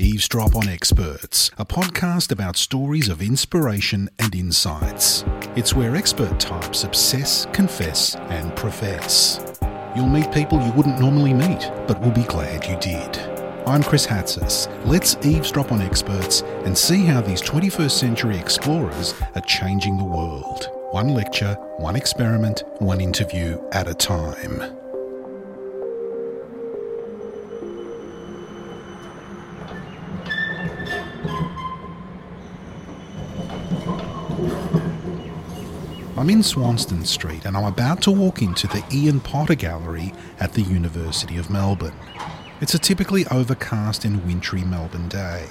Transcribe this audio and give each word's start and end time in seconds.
Eavesdrop 0.00 0.54
on 0.54 0.68
Experts, 0.68 1.50
a 1.58 1.64
podcast 1.64 2.30
about 2.30 2.56
stories 2.56 3.08
of 3.08 3.20
inspiration 3.20 4.08
and 4.20 4.32
insights. 4.32 5.24
It's 5.56 5.74
where 5.74 5.96
expert 5.96 6.38
types 6.38 6.84
obsess, 6.84 7.46
confess, 7.46 8.14
and 8.14 8.54
profess. 8.54 9.58
You'll 9.96 10.06
meet 10.06 10.30
people 10.30 10.64
you 10.64 10.70
wouldn't 10.74 11.00
normally 11.00 11.34
meet, 11.34 11.72
but 11.88 12.00
will 12.00 12.12
be 12.12 12.22
glad 12.22 12.64
you 12.64 12.76
did. 12.76 13.18
I'm 13.66 13.82
Chris 13.82 14.06
Hatzis. 14.06 14.68
Let's 14.86 15.16
eavesdrop 15.26 15.72
on 15.72 15.82
experts 15.82 16.42
and 16.64 16.78
see 16.78 17.04
how 17.04 17.20
these 17.20 17.42
21st 17.42 17.90
century 17.90 18.38
explorers 18.38 19.14
are 19.34 19.42
changing 19.42 19.98
the 19.98 20.04
world. 20.04 20.68
One 20.92 21.08
lecture, 21.08 21.54
one 21.78 21.96
experiment, 21.96 22.62
one 22.78 23.00
interview 23.00 23.60
at 23.72 23.88
a 23.88 23.94
time. 23.94 24.78
I'm 36.18 36.30
in 36.30 36.42
Swanston 36.42 37.04
Street 37.04 37.44
and 37.44 37.56
I'm 37.56 37.66
about 37.66 38.02
to 38.02 38.10
walk 38.10 38.42
into 38.42 38.66
the 38.66 38.82
Ian 38.92 39.20
Potter 39.20 39.54
Gallery 39.54 40.12
at 40.40 40.52
the 40.52 40.62
University 40.62 41.36
of 41.36 41.48
Melbourne. 41.48 41.94
It's 42.60 42.74
a 42.74 42.78
typically 42.78 43.24
overcast 43.28 44.04
and 44.04 44.26
wintry 44.26 44.62
Melbourne 44.62 45.08
day. 45.08 45.46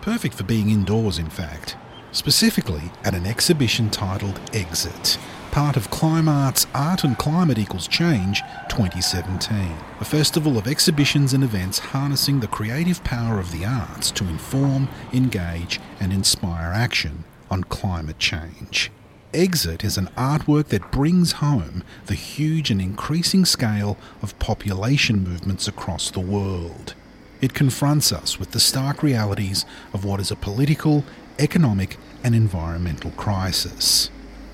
Perfect 0.00 0.34
for 0.34 0.44
being 0.44 0.70
indoors, 0.70 1.18
in 1.18 1.28
fact. 1.28 1.76
Specifically 2.12 2.92
at 3.02 3.16
an 3.16 3.26
exhibition 3.26 3.90
titled 3.90 4.38
Exit, 4.52 5.18
part 5.50 5.76
of 5.76 5.90
CLIMARTE's 5.90 6.68
Art 6.72 7.02
and 7.02 7.18
Climate 7.18 7.58
Equals 7.58 7.88
Change 7.88 8.42
2017, 8.68 9.76
a 9.98 10.04
festival 10.04 10.56
of 10.56 10.68
exhibitions 10.68 11.32
and 11.32 11.42
events 11.42 11.80
harnessing 11.80 12.38
the 12.38 12.46
creative 12.46 13.02
power 13.02 13.40
of 13.40 13.50
the 13.50 13.64
arts 13.64 14.12
to 14.12 14.28
inform, 14.28 14.88
engage, 15.12 15.80
and 15.98 16.12
inspire 16.12 16.70
action 16.72 17.24
on 17.50 17.64
climate 17.64 18.20
change. 18.20 18.92
Exit 19.34 19.82
is 19.82 19.96
an 19.96 20.08
artwork 20.08 20.66
that 20.66 20.90
brings 20.90 21.32
home 21.32 21.82
the 22.04 22.14
huge 22.14 22.70
and 22.70 22.82
increasing 22.82 23.46
scale 23.46 23.96
of 24.20 24.38
population 24.38 25.24
movements 25.24 25.66
across 25.66 26.10
the 26.10 26.20
world. 26.20 26.94
It 27.40 27.54
confronts 27.54 28.12
us 28.12 28.38
with 28.38 28.50
the 28.50 28.60
stark 28.60 29.02
realities 29.02 29.64
of 29.94 30.04
what 30.04 30.20
is 30.20 30.30
a 30.30 30.36
political, 30.36 31.04
economic, 31.38 31.96
and 32.22 32.34
environmental 32.34 33.10
crisis. 33.12 34.10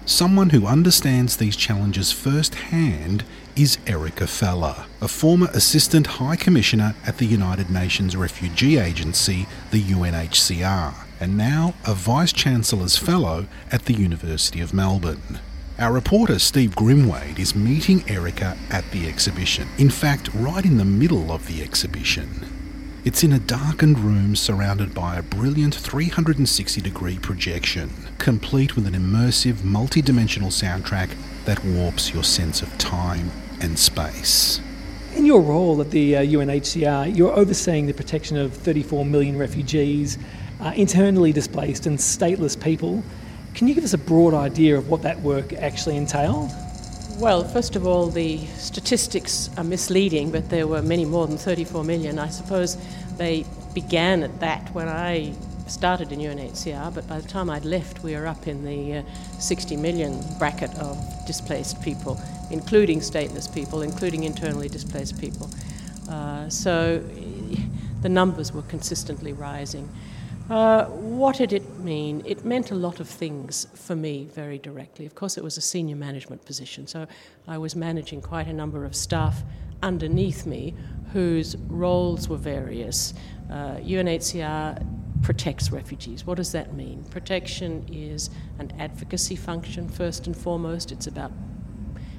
Someone 0.06 0.50
who 0.50 0.64
understands 0.64 1.36
these 1.36 1.56
challenges 1.56 2.12
firsthand 2.12 3.24
is 3.56 3.78
Erika 3.84 4.28
Feller, 4.28 4.86
a 5.02 5.08
former 5.08 5.48
Assistant 5.54 6.06
High 6.06 6.36
Commissioner 6.36 6.94
at 7.04 7.18
the 7.18 7.26
United 7.26 7.68
Nations 7.68 8.16
Refugee 8.16 8.78
Agency, 8.78 9.48
the 9.72 9.82
UNHCR 9.82 11.07
and 11.20 11.36
now 11.36 11.74
a 11.86 11.94
Vice 11.94 12.32
Chancellor's 12.32 12.96
Fellow 12.96 13.46
at 13.70 13.84
the 13.84 13.94
University 13.94 14.60
of 14.60 14.74
Melbourne. 14.74 15.40
Our 15.78 15.92
reporter 15.92 16.38
Steve 16.38 16.74
Grimwade 16.74 17.38
is 17.38 17.54
meeting 17.54 18.02
Erika 18.08 18.56
at 18.70 18.90
the 18.90 19.08
exhibition, 19.08 19.68
in 19.78 19.90
fact, 19.90 20.28
right 20.34 20.64
in 20.64 20.76
the 20.76 20.84
middle 20.84 21.30
of 21.30 21.46
the 21.46 21.62
exhibition. 21.62 22.46
It's 23.04 23.22
in 23.22 23.32
a 23.32 23.38
darkened 23.38 24.00
room 24.00 24.34
surrounded 24.34 24.92
by 24.92 25.16
a 25.16 25.22
brilliant 25.22 25.74
360 25.74 26.80
degree 26.80 27.18
projection, 27.18 27.90
complete 28.18 28.74
with 28.74 28.86
an 28.86 28.94
immersive, 28.94 29.62
multi 29.62 30.02
dimensional 30.02 30.50
soundtrack 30.50 31.10
that 31.44 31.64
warps 31.64 32.12
your 32.12 32.24
sense 32.24 32.60
of 32.60 32.76
time 32.76 33.30
and 33.60 33.78
space. 33.78 34.60
In 35.14 35.24
your 35.24 35.40
role 35.40 35.80
at 35.80 35.90
the 35.90 36.16
uh, 36.16 36.22
UNHCR, 36.22 37.16
you're 37.16 37.32
overseeing 37.32 37.86
the 37.86 37.94
protection 37.94 38.36
of 38.36 38.52
34 38.52 39.04
million 39.04 39.38
refugees 39.38 40.18
uh, 40.60 40.72
internally 40.76 41.32
displaced 41.32 41.86
and 41.86 41.98
stateless 41.98 42.60
people. 42.60 43.02
Can 43.54 43.68
you 43.68 43.74
give 43.74 43.84
us 43.84 43.94
a 43.94 43.98
broad 43.98 44.34
idea 44.34 44.76
of 44.76 44.88
what 44.88 45.02
that 45.02 45.20
work 45.20 45.52
actually 45.52 45.96
entailed? 45.96 46.50
Well, 47.18 47.42
first 47.42 47.74
of 47.74 47.86
all, 47.86 48.06
the 48.06 48.38
statistics 48.46 49.50
are 49.56 49.64
misleading, 49.64 50.30
but 50.30 50.50
there 50.50 50.68
were 50.68 50.82
many 50.82 51.04
more 51.04 51.26
than 51.26 51.36
34 51.36 51.82
million. 51.82 52.18
I 52.18 52.28
suppose 52.28 52.76
they 53.16 53.44
began 53.74 54.22
at 54.22 54.38
that 54.40 54.72
when 54.72 54.88
I 54.88 55.34
started 55.66 56.12
in 56.12 56.20
UNHCR, 56.20 56.94
but 56.94 57.06
by 57.08 57.20
the 57.20 57.28
time 57.28 57.50
I'd 57.50 57.64
left, 57.64 58.02
we 58.02 58.14
were 58.14 58.26
up 58.26 58.46
in 58.46 58.64
the 58.64 58.98
uh, 58.98 59.02
60 59.38 59.76
million 59.76 60.24
bracket 60.38 60.74
of 60.78 60.96
displaced 61.26 61.82
people, 61.82 62.20
including 62.50 63.00
stateless 63.00 63.52
people, 63.52 63.82
including 63.82 64.24
internally 64.24 64.68
displaced 64.68 65.20
people. 65.20 65.50
Uh, 66.08 66.48
so 66.48 67.02
the 68.00 68.08
numbers 68.08 68.52
were 68.52 68.62
consistently 68.62 69.32
rising. 69.32 69.88
Uh, 70.48 70.86
what 70.86 71.36
did 71.36 71.52
it 71.52 71.78
mean? 71.80 72.22
It 72.24 72.42
meant 72.42 72.70
a 72.70 72.74
lot 72.74 73.00
of 73.00 73.08
things 73.08 73.66
for 73.74 73.94
me 73.94 74.28
very 74.34 74.58
directly. 74.58 75.04
Of 75.04 75.14
course, 75.14 75.36
it 75.36 75.44
was 75.44 75.58
a 75.58 75.60
senior 75.60 75.96
management 75.96 76.42
position, 76.46 76.86
so 76.86 77.06
I 77.46 77.58
was 77.58 77.76
managing 77.76 78.22
quite 78.22 78.46
a 78.46 78.52
number 78.52 78.86
of 78.86 78.96
staff 78.96 79.42
underneath 79.82 80.46
me 80.46 80.74
whose 81.12 81.54
roles 81.68 82.28
were 82.30 82.38
various. 82.38 83.12
Uh, 83.50 83.76
UNHCR 83.76 84.86
protects 85.22 85.70
refugees. 85.70 86.24
What 86.24 86.36
does 86.38 86.52
that 86.52 86.72
mean? 86.72 87.04
Protection 87.10 87.84
is 87.92 88.30
an 88.58 88.72
advocacy 88.78 89.36
function, 89.36 89.86
first 89.86 90.26
and 90.26 90.36
foremost. 90.36 90.92
It's 90.92 91.06
about 91.06 91.32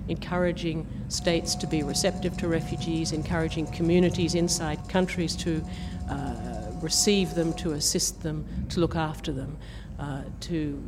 encouraging 0.08 0.88
states 1.08 1.56
to 1.56 1.66
be 1.66 1.82
receptive 1.82 2.38
to 2.38 2.48
refugees, 2.48 3.12
encouraging 3.12 3.68
communities 3.68 4.36
inside 4.36 4.88
countries 4.88 5.36
to 5.38 5.64
uh, 6.10 6.69
receive 6.82 7.36
them, 7.36 7.54
to 7.54 7.72
assist 7.72 8.24
them, 8.24 8.46
to 8.70 8.80
look 8.80 8.96
after 8.96 9.32
them, 9.32 9.58
uh, 10.00 10.24
to 10.42 10.82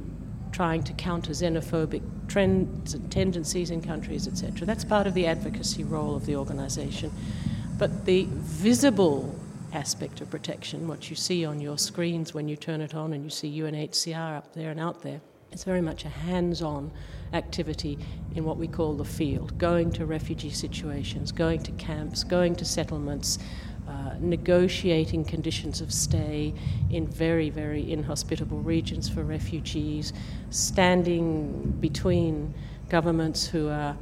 trying 0.52 0.84
to 0.84 0.94
counter 0.94 1.32
xenophobic 1.32 2.02
trends 2.28 2.94
and 2.94 3.12
tendencies 3.12 3.72
in 3.72 3.82
countries, 3.82 4.28
etc. 4.28 4.66
That's 4.66 4.84
part 4.84 5.08
of 5.08 5.14
the 5.14 5.26
advocacy 5.26 5.84
role 5.84 6.16
of 6.16 6.26
the 6.26 6.36
organisation. 6.36 7.12
But 7.78 8.06
the 8.06 8.28
visible 8.32 9.34
aspect 9.74 10.22
of 10.22 10.30
protection, 10.30 10.88
what 10.88 11.10
you 11.10 11.16
see 11.16 11.46
on 11.46 11.62
your 11.62 11.78
screens 11.78 12.34
when 12.34 12.48
you 12.48 12.56
turn 12.56 12.82
it 12.82 12.94
on 12.94 13.14
and 13.14 13.24
you 13.24 13.30
see 13.30 13.60
UNHCR 13.60 14.38
up 14.38 14.54
there 14.54 14.72
and 14.72 14.80
out 14.80 15.02
there, 15.02 15.22
it's 15.52 15.64
very 15.64 15.82
much 15.82 16.06
a 16.06 16.10
hands 16.10 16.62
on 16.62 16.92
activity 17.34 17.98
in 18.36 18.44
what 18.44 18.58
we 18.58 18.68
call 18.68 18.94
the 18.94 19.06
field, 19.06 19.58
going 19.58 19.92
to 19.92 20.06
refugee 20.06 20.50
situations, 20.50 21.32
going 21.32 21.62
to 21.64 21.72
camps, 21.74 22.24
going 22.24 22.56
to 22.56 22.66
settlements, 22.66 23.38
uh, 23.92 24.16
negotiating 24.20 25.26
conditions 25.26 25.82
of 25.82 25.92
stay 25.92 26.54
in 26.90 27.06
very, 27.08 27.50
very 27.50 27.92
inhospitable 27.92 28.60
regions 28.60 29.10
for 29.10 29.24
refugees, 29.24 30.14
standing 30.50 31.76
between 31.82 32.54
governments 32.90 33.48
who 33.48 33.68
are 33.68 33.98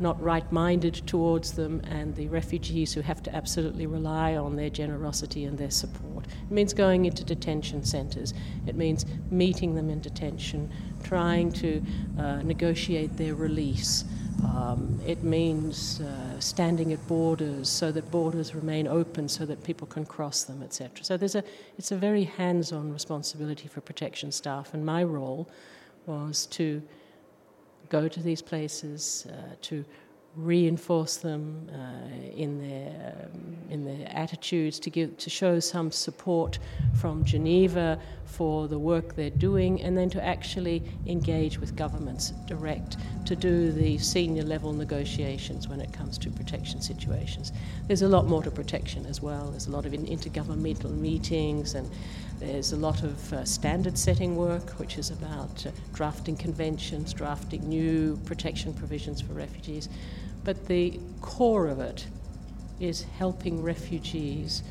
not 0.00 0.20
right 0.22 0.50
minded 0.52 0.94
towards 1.06 1.52
them 1.52 1.80
and 1.90 2.14
the 2.16 2.28
refugees 2.28 2.92
who 2.92 3.00
have 3.00 3.22
to 3.22 3.34
absolutely 3.34 3.86
rely 3.86 4.36
on 4.36 4.56
their 4.56 4.70
generosity 4.70 5.44
and 5.44 5.58
their 5.58 5.70
support. 5.70 6.26
It 6.26 6.50
means 6.50 6.72
going 6.72 7.04
into 7.04 7.24
detention 7.24 7.84
centres, 7.84 8.34
it 8.66 8.74
means 8.74 9.06
meeting 9.30 9.74
them 9.74 9.90
in 9.90 10.00
detention, 10.00 10.70
trying 11.02 11.52
to 11.52 11.82
uh, 12.18 12.42
negotiate 12.42 13.16
their 13.16 13.34
release. 13.34 14.04
Um, 14.44 15.00
it 15.06 15.22
means 15.22 16.00
uh, 16.00 16.40
standing 16.40 16.92
at 16.92 17.06
borders 17.06 17.68
so 17.68 17.92
that 17.92 18.10
borders 18.10 18.54
remain 18.54 18.88
open 18.88 19.28
so 19.28 19.46
that 19.46 19.62
people 19.62 19.86
can 19.86 20.04
cross 20.04 20.44
them, 20.44 20.62
etc. 20.62 21.04
So 21.04 21.16
there's 21.16 21.34
a, 21.34 21.44
it's 21.78 21.92
a 21.92 21.96
very 21.96 22.24
hands-on 22.24 22.92
responsibility 22.92 23.68
for 23.68 23.80
protection 23.80 24.32
staff, 24.32 24.74
and 24.74 24.84
my 24.84 25.04
role 25.04 25.48
was 26.06 26.46
to 26.46 26.82
go 27.88 28.08
to 28.08 28.20
these 28.20 28.42
places, 28.42 29.26
uh, 29.30 29.54
to 29.62 29.84
reinforce 30.36 31.16
them 31.16 31.70
uh, 31.72 32.34
in 32.34 32.58
their 32.58 33.28
um, 33.34 33.56
in 33.72 33.84
their 33.86 34.06
attitudes 34.10 34.78
to 34.78 34.90
give 34.90 35.16
to 35.16 35.30
show 35.30 35.58
some 35.58 35.90
support 35.90 36.58
from 36.94 37.24
Geneva 37.24 37.98
for 38.26 38.68
the 38.68 38.78
work 38.78 39.14
they're 39.14 39.30
doing 39.30 39.80
and 39.80 39.96
then 39.96 40.10
to 40.10 40.22
actually 40.22 40.82
engage 41.06 41.58
with 41.58 41.74
governments 41.74 42.32
direct 42.46 42.98
to 43.24 43.34
do 43.34 43.72
the 43.72 43.96
senior 43.98 44.42
level 44.42 44.72
negotiations 44.72 45.68
when 45.68 45.80
it 45.80 45.90
comes 45.92 46.18
to 46.18 46.30
protection 46.30 46.82
situations. 46.82 47.52
There's 47.86 48.02
a 48.02 48.08
lot 48.08 48.26
more 48.26 48.42
to 48.42 48.50
protection 48.50 49.06
as 49.06 49.22
well. 49.22 49.50
There's 49.50 49.66
a 49.68 49.70
lot 49.70 49.86
of 49.86 49.92
intergovernmental 49.92 50.90
meetings 50.90 51.74
and 51.74 51.90
there's 52.40 52.72
a 52.72 52.76
lot 52.76 53.02
of 53.02 53.32
uh, 53.32 53.44
standard 53.44 53.96
setting 53.96 54.36
work 54.36 54.70
which 54.78 54.98
is 54.98 55.10
about 55.10 55.64
uh, 55.64 55.70
drafting 55.92 56.36
conventions 56.36 57.12
drafting 57.12 57.68
new 57.68 58.18
protection 58.24 58.74
provisions 58.74 59.20
for 59.20 59.32
refugees 59.32 59.88
but 60.44 60.66
the 60.66 60.98
core 61.20 61.68
of 61.68 61.80
it 61.80 62.06
is 62.80 63.02
helping 63.18 63.62
refugees 63.62 64.62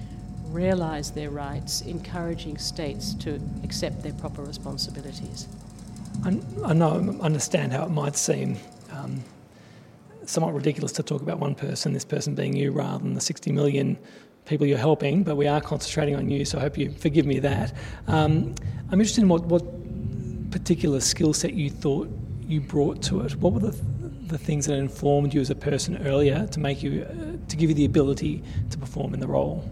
realize 0.47 1.11
their 1.11 1.29
rights, 1.29 1.81
encouraging 1.81 2.57
states 2.57 3.13
to 3.15 3.39
accept 3.63 4.03
their 4.03 4.13
proper 4.13 4.43
responsibilities. 4.43 5.47
I, 6.25 6.39
I 6.65 6.73
know, 6.73 7.17
understand 7.21 7.71
how 7.71 7.85
it 7.85 7.89
might 7.89 8.17
seem 8.17 8.57
um, 8.91 9.23
somewhat 10.25 10.53
ridiculous 10.53 10.91
to 10.93 11.03
talk 11.03 11.21
about 11.21 11.39
one 11.39 11.55
person, 11.55 11.93
this 11.93 12.05
person 12.05 12.35
being 12.35 12.55
you, 12.55 12.71
rather 12.71 12.99
than 13.03 13.13
the 13.13 13.21
60 13.21 13.51
million 13.51 13.97
people 14.45 14.67
you're 14.67 14.77
helping, 14.77 15.23
but 15.23 15.37
we 15.37 15.47
are 15.47 15.61
concentrating 15.61 16.15
on 16.15 16.29
you, 16.29 16.43
so 16.43 16.57
I 16.57 16.61
hope 16.61 16.77
you 16.77 16.91
forgive 16.91 17.25
me 17.25 17.39
that. 17.39 17.73
Um, 18.07 18.55
I'm 18.91 18.99
interested 18.99 19.21
in 19.21 19.29
what, 19.29 19.43
what 19.45 19.63
particular 20.51 20.99
skill 20.99 21.33
set 21.33 21.53
you 21.53 21.69
thought 21.69 22.09
you 22.41 22.59
brought 22.59 23.01
to 23.03 23.21
it. 23.21 23.35
What 23.37 23.53
were 23.53 23.59
the, 23.59 23.81
the 24.31 24.37
things 24.37 24.65
that 24.65 24.77
informed 24.77 25.33
you 25.33 25.41
as 25.41 25.49
a 25.49 25.55
person 25.55 26.05
earlier 26.07 26.47
to 26.47 26.59
make 26.59 26.81
you, 26.81 27.03
uh, 27.03 27.37
to 27.47 27.57
give 27.57 27.69
you 27.69 27.75
the 27.75 27.85
ability 27.85 28.43
to 28.69 28.77
perform 28.77 29.13
in 29.13 29.19
the 29.19 29.27
role? 29.27 29.69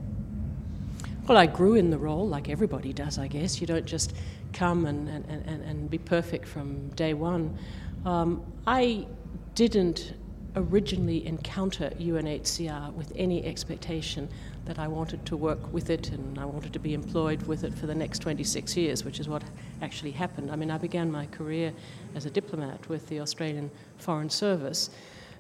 Well, 1.28 1.38
I 1.38 1.46
grew 1.46 1.76
in 1.76 1.90
the 1.90 1.98
role 1.98 2.28
like 2.28 2.50
everybody 2.50 2.92
does, 2.92 3.18
I 3.18 3.28
guess. 3.28 3.62
You 3.62 3.68
don't 3.68 3.86
just 3.86 4.16
come 4.52 4.86
and, 4.86 5.08
and, 5.08 5.26
and, 5.28 5.64
and 5.64 5.90
be 5.90 5.98
perfect 5.98 6.48
from 6.48 6.90
day 6.90 7.14
one. 7.14 7.58
Um, 8.06 8.44
I 8.66 9.06
didn't 9.56 10.14
originally 10.56 11.26
encounter 11.26 11.92
UNHCR 12.00 12.94
with 12.94 13.14
any 13.16 13.46
expectation 13.46 14.30
that 14.70 14.78
I 14.78 14.88
wanted 14.88 15.26
to 15.26 15.36
work 15.36 15.74
with 15.74 15.90
it 15.90 16.12
and 16.12 16.38
I 16.38 16.46
wanted 16.46 16.74
to 16.74 16.80
be 16.80 16.94
employed 16.94 17.42
with 17.48 17.64
it 17.64 17.74
for 17.74 17.88
the 17.88 17.96
next 17.96 18.20
26 18.20 18.78
years, 18.78 19.04
which 19.04 19.20
is 19.20 19.28
what 19.28 19.42
actually 19.82 20.12
happened. 20.12 20.52
I 20.52 20.56
mean, 20.56 20.70
I 20.70 20.78
began 20.78 21.12
my 21.12 21.26
career 21.26 21.74
as 22.14 22.28
a 22.28 22.30
diplomat 22.30 22.88
with 22.88 23.10
the 23.10 23.20
Australian 23.20 23.72
Foreign 23.98 24.30
Service, 24.30 24.92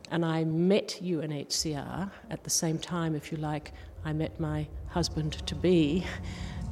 and 0.09 0.25
I 0.25 0.45
met 0.45 0.97
UNHCR 0.99 2.09
at 2.31 2.43
the 2.43 2.49
same 2.49 2.79
time, 2.79 3.13
if 3.13 3.31
you 3.31 3.37
like, 3.37 3.71
I 4.03 4.13
met 4.13 4.39
my 4.39 4.65
husband 4.87 5.33
to 5.45 5.53
be. 5.53 6.07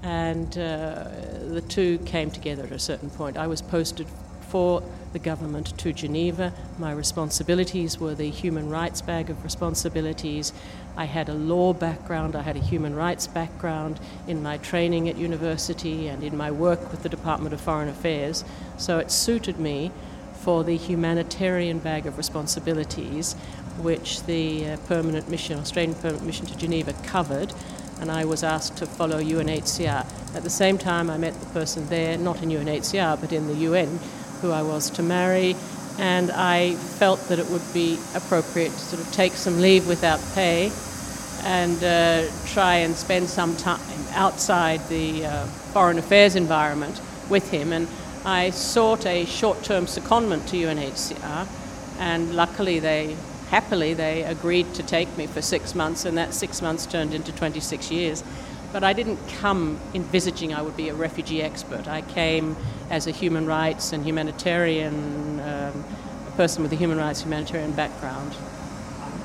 And 0.02 0.58
uh, 0.58 1.10
the 1.50 1.64
two 1.70 2.00
came 2.00 2.32
together 2.32 2.64
at 2.64 2.72
a 2.72 2.80
certain 2.80 3.12
point. 3.12 3.38
I 3.38 3.46
was 3.46 3.62
posted 3.62 4.08
for 4.50 4.84
the 5.14 5.20
government 5.20 5.78
to 5.78 5.94
Geneva. 5.94 6.54
My 6.78 6.92
responsibilities 6.92 8.00
were 8.00 8.16
the 8.16 8.30
human 8.30 8.70
rights 8.70 9.02
bag 9.02 9.30
of 9.30 9.44
responsibilities. 9.44 10.54
I 10.96 11.06
had 11.06 11.30
a 11.30 11.34
law 11.34 11.74
background, 11.74 12.36
I 12.36 12.42
had 12.42 12.56
a 12.56 12.60
human 12.60 12.96
rights 12.96 13.28
background 13.28 14.00
in 14.28 14.44
my 14.44 14.58
training 14.58 15.10
at 15.10 15.18
university 15.18 16.08
and 16.08 16.24
in 16.24 16.36
my 16.36 16.52
work 16.52 16.92
with 16.92 17.04
the 17.04 17.10
Department 17.10 17.54
of 17.54 17.62
Foreign 17.62 17.90
Affairs. 17.90 18.44
So 18.78 19.00
it 19.00 19.12
suited 19.12 19.60
me 19.60 19.92
for 20.34 20.64
the 20.64 20.78
humanitarian 20.78 21.80
bag 21.80 22.06
of 22.06 22.18
responsibilities, 22.18 23.34
which 23.80 24.24
the 24.24 24.70
uh, 24.70 24.78
permanent 24.88 25.30
mission, 25.30 25.60
Australian 25.60 25.96
permanent 25.96 26.26
mission 26.26 26.46
to 26.46 26.58
Geneva 26.58 26.94
covered. 27.04 27.54
And 28.00 28.12
I 28.12 28.26
was 28.26 28.44
asked 28.44 28.78
to 28.78 28.86
follow 28.86 29.20
UNHCR. 29.22 30.36
At 30.36 30.44
the 30.44 30.50
same 30.50 30.78
time, 30.78 31.10
I 31.10 31.18
met 31.18 31.34
the 31.40 31.48
person 31.48 31.90
there, 31.90 32.18
not 32.18 32.44
in 32.44 32.50
UNHCR, 32.50 33.20
but 33.20 33.34
in 33.34 33.48
the 33.48 33.56
UN, 33.56 34.00
who 34.42 34.52
I 34.52 34.62
was 34.62 34.90
to 34.92 35.04
marry, 35.04 35.56
and 36.00 36.32
I 36.32 36.76
felt 36.76 37.20
that 37.30 37.40
it 37.40 37.50
would 37.50 37.74
be 37.74 38.00
appropriate 38.16 38.72
to 38.72 38.80
sort 38.80 39.02
of 39.02 39.12
take 39.12 39.34
some 39.34 39.60
leave 39.60 39.88
without 39.88 40.20
pay 40.34 40.72
and 41.44 41.84
uh, 41.84 42.26
try 42.48 42.76
and 42.76 42.96
spend 42.96 43.30
some 43.30 43.56
time 43.58 43.80
outside 44.14 44.80
the 44.90 45.26
uh, 45.26 45.46
foreign 45.74 45.98
affairs 45.98 46.36
environment 46.36 47.00
with 47.30 47.50
him. 47.50 47.72
And 47.74 47.88
I 48.26 48.50
sought 48.50 49.06
a 49.06 49.26
short 49.26 49.64
term 49.64 49.86
secondment 49.86 50.48
to 50.50 50.58
UNHCR, 50.58 51.48
and 52.00 52.36
luckily 52.36 52.80
they 52.80 53.16
happily 53.50 53.94
they 53.94 54.24
agreed 54.24 54.74
to 54.74 54.84
take 54.84 55.16
me 55.18 55.28
for 55.28 55.42
six 55.42 55.74
months, 55.74 56.06
and 56.06 56.18
that 56.18 56.34
six 56.34 56.62
months 56.62 56.86
turned 56.86 57.14
into 57.14 57.32
26 57.32 57.92
years. 57.92 58.24
But 58.74 58.84
I 58.84 58.94
didn't 58.94 59.20
come 59.40 59.80
envisaging 59.94 60.54
I 60.54 60.62
would 60.62 60.76
be 60.76 60.90
a 60.90 60.94
refugee 60.94 61.42
expert. 61.42 61.88
I 61.88 62.02
came 62.02 62.56
as 62.90 63.08
a 63.08 63.12
human 63.12 63.46
rights 63.46 63.94
and 63.94 64.06
humanitarian 64.06 65.40
um, 65.40 65.84
person 66.36 66.64
with 66.64 66.72
a 66.74 66.76
human 66.76 66.98
rights 66.98 67.22
humanitarian 67.22 67.72
background. 67.72 68.36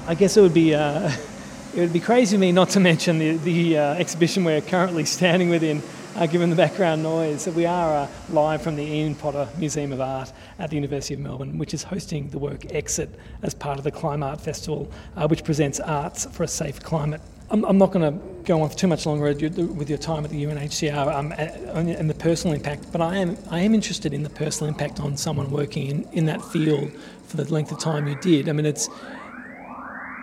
I 0.06 0.14
guess 0.14 0.36
it 0.36 0.40
would 0.42 0.54
be 0.54 0.74
uh, 0.74 1.10
it 1.74 1.80
would 1.80 1.92
be 1.92 2.00
crazy 2.00 2.36
of 2.36 2.40
me 2.40 2.52
not 2.52 2.70
to 2.70 2.80
mention 2.80 3.18
the, 3.18 3.36
the 3.36 3.78
uh, 3.78 3.94
exhibition 3.94 4.44
we're 4.44 4.60
currently 4.60 5.04
standing 5.04 5.48
within. 5.48 5.82
Uh, 6.14 6.26
given 6.26 6.50
the 6.50 6.56
background 6.56 7.02
noise, 7.02 7.48
we 7.48 7.64
are 7.64 7.94
uh, 7.94 8.08
live 8.28 8.60
from 8.60 8.76
the 8.76 8.82
Ian 8.82 9.14
Potter 9.14 9.48
Museum 9.56 9.94
of 9.94 10.00
Art 10.02 10.30
at 10.58 10.68
the 10.68 10.76
University 10.76 11.14
of 11.14 11.20
Melbourne, 11.20 11.56
which 11.56 11.72
is 11.72 11.82
hosting 11.82 12.28
the 12.28 12.38
work 12.38 12.70
Exit 12.74 13.08
as 13.40 13.54
part 13.54 13.78
of 13.78 13.84
the 13.84 13.90
Climate 13.90 14.28
Art 14.28 14.40
Festival, 14.40 14.92
uh, 15.16 15.26
which 15.26 15.42
presents 15.42 15.80
arts 15.80 16.26
for 16.26 16.42
a 16.42 16.48
safe 16.48 16.82
climate. 16.82 17.22
I'm, 17.48 17.64
I'm 17.64 17.78
not 17.78 17.92
going 17.92 18.12
to 18.12 18.24
go 18.44 18.60
on 18.60 18.68
for 18.68 18.76
too 18.76 18.88
much 18.88 19.06
longer 19.06 19.24
with 19.24 19.88
your 19.88 19.98
time 19.98 20.26
at 20.26 20.30
the 20.30 20.44
UNHCR 20.44 21.14
um, 21.14 21.32
and 21.32 22.10
the 22.10 22.14
personal 22.14 22.54
impact, 22.54 22.92
but 22.92 23.00
I 23.00 23.16
am 23.16 23.38
I 23.50 23.60
am 23.60 23.74
interested 23.74 24.12
in 24.12 24.22
the 24.22 24.30
personal 24.30 24.68
impact 24.68 25.00
on 25.00 25.16
someone 25.16 25.50
working 25.50 25.86
in, 25.86 26.08
in 26.12 26.26
that 26.26 26.44
field 26.44 26.92
for 27.26 27.38
the 27.38 27.50
length 27.50 27.72
of 27.72 27.78
time 27.78 28.06
you 28.06 28.16
did. 28.16 28.50
I 28.50 28.52
mean, 28.52 28.66
it's 28.66 28.90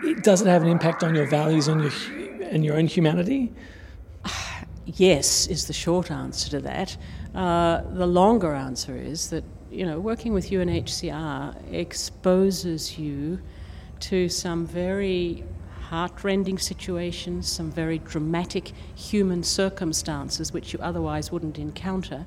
it, 0.04 0.22
does 0.22 0.40
it 0.40 0.46
have 0.46 0.62
an 0.62 0.68
impact 0.68 1.02
on 1.02 1.16
your 1.16 1.26
values 1.26 1.66
and 1.66 1.82
your 1.82 1.92
and 2.48 2.64
your 2.64 2.76
own 2.76 2.86
humanity? 2.86 3.52
Yes, 4.96 5.46
is 5.46 5.66
the 5.66 5.72
short 5.72 6.10
answer 6.10 6.50
to 6.50 6.60
that. 6.60 6.96
Uh, 7.34 7.82
the 7.92 8.06
longer 8.06 8.54
answer 8.54 8.96
is 8.96 9.30
that 9.30 9.44
you 9.70 9.86
know 9.86 10.00
working 10.00 10.32
with 10.32 10.50
UNHCR 10.50 11.72
exposes 11.72 12.98
you 12.98 13.40
to 14.00 14.28
some 14.28 14.66
very 14.66 15.44
heartrending 15.90 16.58
situations, 16.58 17.48
some 17.48 17.70
very 17.70 17.98
dramatic 17.98 18.72
human 18.94 19.42
circumstances 19.42 20.52
which 20.52 20.72
you 20.72 20.78
otherwise 20.80 21.30
wouldn't 21.30 21.58
encounter. 21.58 22.26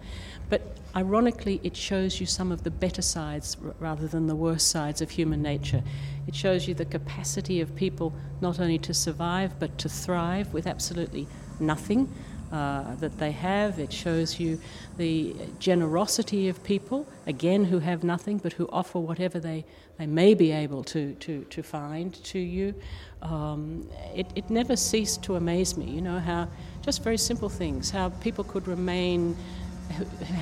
But 0.49 0.77
ironically, 0.95 1.59
it 1.63 1.75
shows 1.75 2.19
you 2.19 2.25
some 2.25 2.51
of 2.51 2.63
the 2.63 2.71
better 2.71 3.01
sides 3.01 3.57
rather 3.79 4.07
than 4.07 4.27
the 4.27 4.35
worst 4.35 4.69
sides 4.69 5.01
of 5.01 5.09
human 5.09 5.41
nature. 5.41 5.83
It 6.27 6.35
shows 6.35 6.67
you 6.67 6.73
the 6.73 6.85
capacity 6.85 7.59
of 7.59 7.75
people 7.75 8.13
not 8.39 8.59
only 8.59 8.77
to 8.79 8.93
survive 8.93 9.59
but 9.59 9.77
to 9.79 9.89
thrive 9.89 10.53
with 10.53 10.67
absolutely 10.67 11.27
nothing. 11.59 12.13
Uh, 12.53 12.93
that 12.99 13.17
they 13.17 13.31
have. 13.31 13.79
It 13.79 13.91
shows 13.91 14.39
you 14.39 14.59
the 14.97 15.35
generosity 15.57 16.49
of 16.49 16.63
people, 16.63 17.07
again, 17.25 17.65
who 17.65 17.79
have 17.79 18.03
nothing 18.03 18.37
but 18.37 18.53
who 18.53 18.69
offer 18.71 18.99
whatever 18.99 19.39
they, 19.39 19.65
they 19.97 20.05
may 20.05 20.35
be 20.35 20.51
able 20.51 20.83
to, 20.83 21.15
to, 21.15 21.45
to 21.45 21.63
find 21.63 22.13
to 22.25 22.37
you. 22.37 22.75
Um, 23.23 23.89
it, 24.13 24.27
it 24.35 24.51
never 24.51 24.75
ceased 24.75 25.23
to 25.23 25.35
amaze 25.35 25.75
me, 25.75 25.85
you 25.85 26.01
know, 26.01 26.19
how 26.19 26.47
just 26.83 27.01
very 27.01 27.17
simple 27.17 27.49
things, 27.49 27.89
how 27.89 28.09
people 28.09 28.43
could 28.43 28.67
remain, 28.67 29.35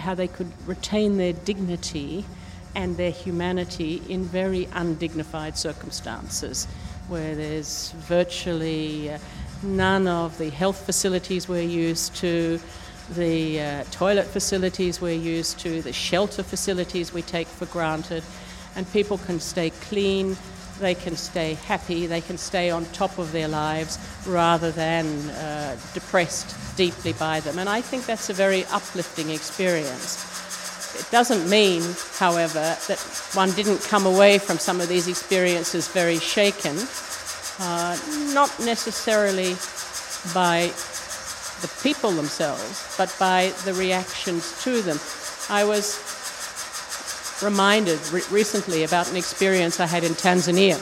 how 0.02 0.13
they 0.13 0.28
could 0.28 0.52
retain 0.68 1.16
their 1.16 1.31
dignity 1.31 2.25
and 2.75 2.98
their 2.98 3.12
humanity 3.12 4.02
in 4.10 4.25
very 4.25 4.68
undignified 4.74 5.58
circumstances 5.58 6.68
where 7.08 7.36
there's 7.36 7.92
virtually. 8.00 9.12
Uh, 9.12 9.19
none 9.63 10.08
of 10.08 10.38
the 10.38 10.50
health 10.50 10.86
facilities 10.86 11.48
we're 11.48 11.62
used 11.62 12.16
to, 12.18 12.60
the 13.16 13.60
uh, 13.60 13.84
toilet 13.92 14.25
facilities 14.25 15.02
we're 15.02 15.12
used 15.12 15.60
to, 15.60 15.82
the 15.82 15.94
shelter 15.94 16.44
facilities 16.44 17.13
we 17.13 17.22
take 17.22 17.48
for 17.48 17.65
granted, 17.68 18.24
and 18.75 18.91
people 18.94 19.18
can 19.18 19.39
stay 19.39 19.70
clean, 19.70 20.36
they 20.80 20.96
can 20.96 21.15
stay 21.15 21.53
happy, 21.53 22.08
they 22.08 22.22
can 22.22 22.38
stay 22.38 22.70
on 22.70 22.86
top 22.86 23.18
of 23.18 23.32
their 23.32 23.48
lives 23.48 24.00
rather 24.25 24.72
than 24.72 25.06
uh, 25.32 25.77
depressed 25.94 26.56
deeply 26.75 27.13
by 27.13 27.39
them. 27.41 27.60
And 27.60 27.70
I 27.70 27.82
think 27.82 28.06
that's 28.06 28.30
a 28.30 28.34
very 28.34 28.65
uplifting 28.65 29.30
experience. 29.30 30.27
It 31.00 31.10
doesn't 31.12 31.50
mean, 31.50 31.84
however, 32.18 32.75
that 32.88 33.00
one 33.34 33.51
didn't 33.51 33.82
come 33.82 34.06
away 34.06 34.38
from 34.39 34.58
some 34.58 34.82
of 34.82 34.89
these 34.89 35.08
experiences 35.08 35.88
very 35.88 36.18
shaken 36.18 36.77
uh, 37.62 37.96
not 38.34 38.50
necessarily 38.60 39.53
by 40.34 40.72
the 41.62 41.72
people 41.84 42.10
themselves, 42.10 42.96
but 42.98 43.15
by 43.20 43.53
the 43.65 43.74
reactions 43.74 44.63
to 44.63 44.82
them. 44.82 44.98
I 45.48 45.63
was 45.63 46.01
reminded 47.44 48.00
re- 48.12 48.24
recently 48.32 48.84
about 48.84 49.10
an 49.12 49.15
experience 49.15 49.80
I 49.80 49.86
had 49.86 50.03
in 50.03 50.13
Tanzania, 50.13 50.77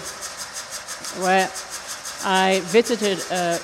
where 1.21 1.49
I 2.23 2.61
visited 2.65 3.19
a 3.29 3.59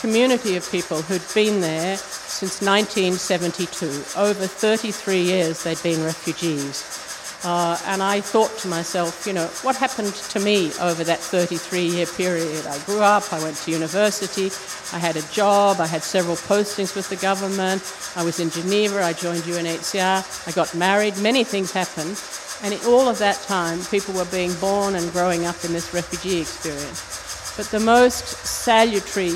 community 0.00 0.56
of 0.56 0.70
people 0.70 1.02
who'd 1.02 1.22
been 1.34 1.60
there 1.60 1.96
since 1.96 2.60
1972. 2.62 3.86
Over 4.16 4.46
33 4.46 5.20
years 5.22 5.64
they'd 5.64 5.82
been 5.82 6.04
refugees. 6.04 7.01
Uh, 7.44 7.76
and 7.86 8.02
I 8.02 8.20
thought 8.20 8.56
to 8.58 8.68
myself, 8.68 9.26
you 9.26 9.32
know, 9.32 9.46
what 9.62 9.74
happened 9.74 10.14
to 10.14 10.38
me 10.38 10.70
over 10.80 11.02
that 11.02 11.18
33 11.18 11.86
year 11.86 12.06
period? 12.06 12.66
I 12.66 12.78
grew 12.84 13.00
up, 13.00 13.32
I 13.32 13.42
went 13.42 13.56
to 13.58 13.72
university, 13.72 14.50
I 14.94 15.00
had 15.00 15.16
a 15.16 15.22
job, 15.32 15.80
I 15.80 15.86
had 15.86 16.02
several 16.04 16.36
postings 16.36 16.94
with 16.94 17.08
the 17.08 17.16
government, 17.16 17.82
I 18.14 18.22
was 18.22 18.38
in 18.38 18.50
Geneva, 18.50 19.02
I 19.02 19.12
joined 19.12 19.42
UNHCR, 19.42 20.48
I 20.48 20.52
got 20.52 20.72
married, 20.76 21.18
many 21.18 21.42
things 21.42 21.72
happened. 21.72 22.16
And 22.62 22.74
in 22.74 22.80
all 22.86 23.08
of 23.08 23.18
that 23.18 23.42
time, 23.42 23.80
people 23.90 24.14
were 24.14 24.26
being 24.26 24.54
born 24.60 24.94
and 24.94 25.10
growing 25.10 25.44
up 25.44 25.64
in 25.64 25.72
this 25.72 25.92
refugee 25.92 26.40
experience. 26.40 27.54
But 27.56 27.66
the 27.66 27.80
most 27.80 28.24
salutary 28.46 29.34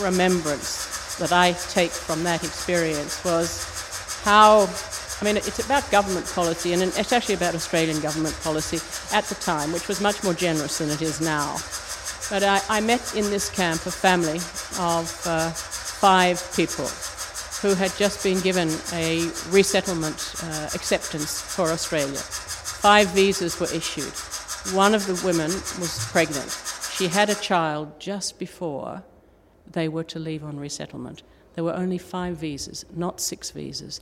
remembrance 0.00 1.16
that 1.16 1.32
I 1.32 1.52
take 1.70 1.90
from 1.90 2.22
that 2.22 2.44
experience 2.44 3.24
was 3.24 4.22
how 4.22 4.66
I 5.20 5.24
mean, 5.24 5.36
it's 5.38 5.64
about 5.64 5.90
government 5.90 6.26
policy, 6.26 6.74
and 6.74 6.82
it's 6.82 7.12
actually 7.12 7.36
about 7.36 7.54
Australian 7.54 8.00
government 8.00 8.38
policy 8.42 8.78
at 9.16 9.24
the 9.24 9.34
time, 9.36 9.72
which 9.72 9.88
was 9.88 10.00
much 10.00 10.22
more 10.22 10.34
generous 10.34 10.78
than 10.78 10.90
it 10.90 11.00
is 11.00 11.20
now. 11.20 11.56
But 12.28 12.42
I, 12.42 12.60
I 12.68 12.80
met 12.80 13.14
in 13.14 13.30
this 13.30 13.48
camp 13.48 13.86
a 13.86 13.90
family 13.90 14.38
of 14.78 15.22
uh, 15.26 15.50
five 15.50 16.42
people 16.54 16.86
who 17.62 17.74
had 17.74 17.94
just 17.96 18.22
been 18.22 18.40
given 18.40 18.68
a 18.92 19.30
resettlement 19.48 20.34
uh, 20.42 20.68
acceptance 20.74 21.40
for 21.40 21.70
Australia. 21.70 22.18
Five 22.18 23.08
visas 23.08 23.58
were 23.58 23.72
issued. 23.72 24.12
One 24.74 24.94
of 24.94 25.06
the 25.06 25.20
women 25.24 25.50
was 25.80 26.06
pregnant. 26.10 26.50
She 26.92 27.08
had 27.08 27.30
a 27.30 27.34
child 27.34 27.98
just 27.98 28.38
before 28.38 29.02
they 29.70 29.88
were 29.88 30.04
to 30.04 30.18
leave 30.18 30.44
on 30.44 30.58
resettlement. 30.58 31.22
There 31.54 31.64
were 31.64 31.74
only 31.74 31.98
five 31.98 32.36
visas, 32.36 32.84
not 32.94 33.20
six 33.20 33.50
visas. 33.50 34.00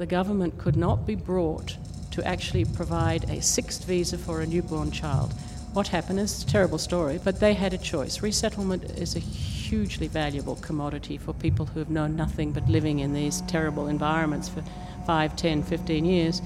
The 0.00 0.06
government 0.06 0.56
could 0.56 0.76
not 0.76 1.06
be 1.06 1.14
brought 1.14 1.76
to 2.12 2.26
actually 2.26 2.64
provide 2.64 3.28
a 3.28 3.42
sixth 3.42 3.84
visa 3.84 4.16
for 4.16 4.40
a 4.40 4.46
newborn 4.46 4.92
child. 4.92 5.34
What 5.74 5.88
happened 5.88 6.20
is 6.20 6.42
a 6.42 6.46
terrible 6.46 6.78
story, 6.78 7.20
but 7.22 7.38
they 7.38 7.52
had 7.52 7.74
a 7.74 7.76
choice. 7.76 8.22
Resettlement 8.22 8.82
is 8.98 9.14
a 9.14 9.18
hugely 9.18 10.08
valuable 10.08 10.56
commodity 10.56 11.18
for 11.18 11.34
people 11.34 11.66
who 11.66 11.80
have 11.80 11.90
known 11.90 12.16
nothing 12.16 12.50
but 12.50 12.66
living 12.66 13.00
in 13.00 13.12
these 13.12 13.42
terrible 13.42 13.88
environments 13.88 14.48
for 14.48 14.64
5, 15.06 15.36
10, 15.36 15.64
15 15.64 16.06
years. 16.06 16.40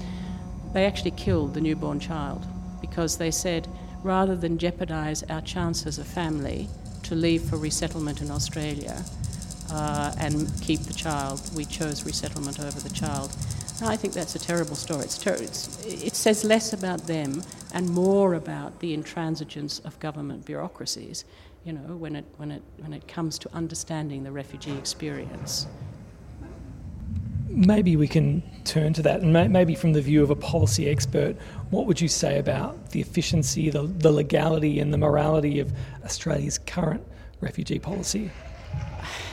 They 0.73 0.85
actually 0.85 1.11
killed 1.11 1.53
the 1.53 1.61
newborn 1.61 2.01
child 2.01 2.45
because 2.81 3.19
they 3.19 3.31
said 3.31 3.69
rather 4.03 4.35
than 4.35 4.57
jeopardize 4.57 5.23
our 5.29 5.39
chance 5.39 5.85
as 5.85 5.97
a 5.97 6.03
family 6.03 6.67
to 7.03 7.15
leave 7.15 7.43
for 7.43 7.55
resettlement 7.55 8.21
in 8.21 8.31
Australia 8.31 9.05
uh, 9.69 10.13
and 10.17 10.49
keep 10.61 10.81
the 10.81 10.93
child, 10.93 11.41
we 11.55 11.65
chose 11.65 12.05
resettlement 12.05 12.59
over 12.59 12.79
the 12.79 12.89
child. 12.89 13.35
I 13.81 13.97
think 13.97 14.13
that's 14.13 14.35
a 14.35 14.39
terrible 14.39 14.75
story. 14.75 15.03
It's 15.03 15.17
ter- 15.17 15.33
it's, 15.33 15.85
it 15.85 16.15
says 16.15 16.43
less 16.43 16.71
about 16.71 17.07
them 17.07 17.43
and 17.73 17.89
more 17.89 18.35
about 18.35 18.79
the 18.79 18.95
intransigence 18.95 19.83
of 19.83 19.99
government 19.99 20.45
bureaucracies, 20.45 21.25
you 21.65 21.73
know, 21.73 21.95
when 21.97 22.15
it, 22.15 22.25
when 22.37 22.51
it, 22.51 22.63
when 22.77 22.93
it 22.93 23.05
comes 23.07 23.37
to 23.39 23.53
understanding 23.53 24.23
the 24.23 24.31
refugee 24.31 24.77
experience. 24.77 25.67
Maybe 27.49 27.97
we 27.97 28.07
can 28.07 28.43
turn 28.63 28.93
to 28.93 29.01
that, 29.03 29.21
and 29.21 29.33
may- 29.33 29.49
maybe 29.49 29.75
from 29.75 29.91
the 29.91 30.01
view 30.01 30.23
of 30.23 30.29
a 30.29 30.35
policy 30.35 30.89
expert, 30.89 31.35
what 31.69 31.85
would 31.85 31.99
you 31.99 32.07
say 32.07 32.39
about 32.39 32.91
the 32.91 33.01
efficiency, 33.01 33.69
the, 33.69 33.83
the 33.83 34.11
legality, 34.11 34.79
and 34.79 34.93
the 34.93 34.97
morality 34.97 35.59
of 35.59 35.73
Australia's 36.05 36.57
current 36.57 37.05
refugee 37.41 37.79
policy? 37.79 38.31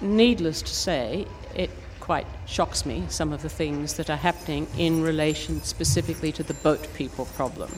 Needless 0.00 0.62
to 0.62 0.74
say, 0.74 1.26
it 1.54 1.70
quite 1.98 2.26
shocks 2.46 2.86
me 2.86 3.04
some 3.08 3.32
of 3.32 3.42
the 3.42 3.48
things 3.48 3.94
that 3.94 4.08
are 4.08 4.16
happening 4.16 4.66
in 4.78 5.02
relation 5.02 5.60
specifically 5.62 6.30
to 6.32 6.42
the 6.42 6.54
boat 6.54 6.86
people 6.94 7.26
problem. 7.26 7.70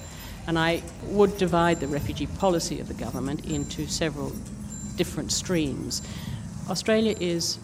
And 0.46 0.58
I 0.58 0.82
would 1.04 1.36
divide 1.38 1.80
the 1.80 1.88
refugee 1.88 2.26
policy 2.26 2.78
of 2.78 2.88
the 2.88 2.94
government 2.94 3.46
into 3.46 3.86
several 3.86 4.32
different 4.96 5.32
streams. 5.32 6.02
Australia 6.68 7.16
is 7.18 7.58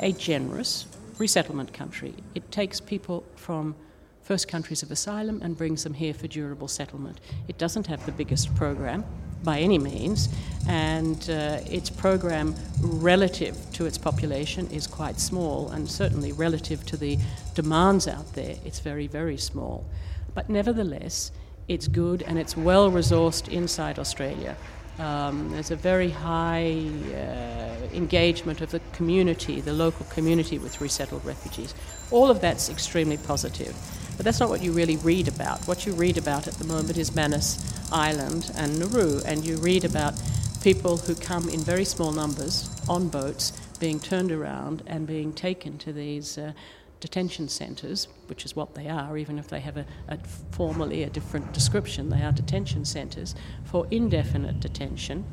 a 0.00 0.12
generous 0.12 0.86
resettlement 1.18 1.72
country. 1.72 2.14
It 2.34 2.50
takes 2.50 2.80
people 2.80 3.24
from 3.36 3.74
first 4.22 4.48
countries 4.48 4.82
of 4.82 4.90
asylum 4.90 5.40
and 5.42 5.56
brings 5.56 5.84
them 5.84 5.94
here 5.94 6.12
for 6.12 6.26
durable 6.26 6.68
settlement. 6.68 7.20
It 7.46 7.56
doesn't 7.56 7.86
have 7.86 8.04
the 8.04 8.12
biggest 8.12 8.54
program 8.56 9.04
by 9.46 9.60
any 9.60 9.78
means, 9.78 10.28
and 10.68 11.30
uh, 11.30 11.60
its 11.70 11.88
program 11.88 12.54
relative 12.82 13.56
to 13.72 13.86
its 13.86 13.96
population 13.96 14.68
is 14.70 14.86
quite 14.86 15.18
small, 15.18 15.70
and 15.70 15.88
certainly 15.88 16.32
relative 16.32 16.84
to 16.84 16.96
the 16.98 17.18
demands 17.54 18.06
out 18.06 18.34
there, 18.34 18.56
it's 18.66 18.80
very, 18.80 19.06
very 19.06 19.38
small. 19.38 19.86
But 20.34 20.50
nevertheless, 20.50 21.32
it's 21.68 21.88
good 21.88 22.22
and 22.22 22.38
it's 22.38 22.56
well 22.56 22.90
resourced 22.90 23.48
inside 23.48 23.98
Australia. 23.98 24.56
Um, 24.98 25.50
there's 25.52 25.70
a 25.70 25.76
very 25.76 26.10
high 26.10 26.88
uh, 27.14 27.94
engagement 27.94 28.60
of 28.60 28.70
the 28.70 28.80
community, 28.92 29.60
the 29.60 29.72
local 29.72 30.06
community 30.06 30.58
with 30.58 30.80
resettled 30.80 31.24
refugees. 31.24 31.74
All 32.10 32.30
of 32.30 32.40
that's 32.40 32.68
extremely 32.68 33.18
positive. 33.18 33.74
But 34.16 34.24
that's 34.24 34.40
not 34.40 34.48
what 34.48 34.62
you 34.62 34.72
really 34.72 34.96
read 34.96 35.28
about. 35.28 35.60
What 35.68 35.86
you 35.86 35.92
read 35.92 36.16
about 36.16 36.46
at 36.46 36.54
the 36.54 36.64
moment 36.64 36.96
is 36.96 37.14
Manus 37.14 37.58
Island 37.92 38.50
and 38.56 38.78
Nauru, 38.78 39.20
and 39.24 39.44
you 39.44 39.56
read 39.58 39.84
about 39.84 40.14
people 40.62 40.96
who 40.96 41.14
come 41.14 41.48
in 41.48 41.60
very 41.60 41.84
small 41.84 42.12
numbers 42.12 42.70
on 42.88 43.08
boats 43.08 43.52
being 43.78 44.00
turned 44.00 44.32
around 44.32 44.82
and 44.86 45.06
being 45.06 45.32
taken 45.32 45.78
to 45.78 45.92
these 45.92 46.38
uh, 46.38 46.52
detention 47.00 47.48
centres, 47.48 48.08
which 48.26 48.44
is 48.44 48.56
what 48.56 48.74
they 48.74 48.88
are, 48.88 49.16
even 49.16 49.38
if 49.38 49.48
they 49.48 49.60
have 49.60 49.76
a, 49.76 49.86
a, 50.08 50.18
formally 50.50 51.02
a 51.02 51.10
different 51.10 51.52
description, 51.52 52.08
they 52.08 52.22
are 52.22 52.32
detention 52.32 52.84
centres 52.84 53.34
for 53.64 53.86
indefinite 53.90 54.60
detention 54.60 55.24